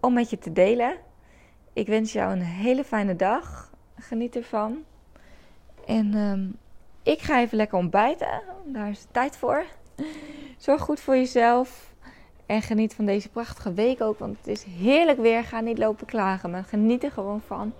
om 0.00 0.12
met 0.12 0.30
je 0.30 0.38
te 0.38 0.52
delen. 0.52 0.96
Ik 1.72 1.86
wens 1.86 2.12
jou 2.12 2.32
een 2.32 2.42
hele 2.42 2.84
fijne 2.84 3.16
dag. 3.16 3.72
Geniet 3.98 4.36
ervan. 4.36 4.84
En 5.86 6.14
um, 6.14 6.56
ik 7.02 7.20
ga 7.20 7.40
even 7.40 7.56
lekker 7.56 7.78
ontbijten. 7.78 8.42
Daar 8.64 8.88
is 8.88 9.06
tijd 9.10 9.36
voor. 9.36 9.64
Zorg 10.58 10.80
goed 10.80 11.00
voor 11.00 11.16
jezelf. 11.16 11.92
En 12.46 12.62
geniet 12.62 12.94
van 12.94 13.04
deze 13.04 13.28
prachtige 13.28 13.72
week 13.72 14.00
ook. 14.00 14.18
Want 14.18 14.36
het 14.36 14.46
is 14.46 14.62
heerlijk 14.62 15.18
weer. 15.18 15.44
Ga 15.44 15.60
niet 15.60 15.78
lopen 15.78 16.06
klagen. 16.06 16.50
Maar 16.50 16.64
geniet 16.64 17.04
er 17.04 17.10
gewoon 17.10 17.40
van. 17.46 17.72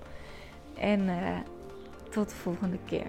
En 0.78 1.00
uh, 1.00 1.38
tot 2.10 2.28
de 2.28 2.34
volgende 2.34 2.78
keer. 2.86 3.06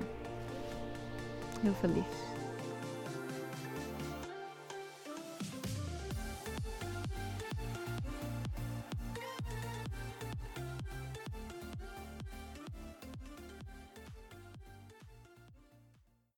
Heel 1.61 1.73
veel 1.73 1.89
liefs. 1.89 2.24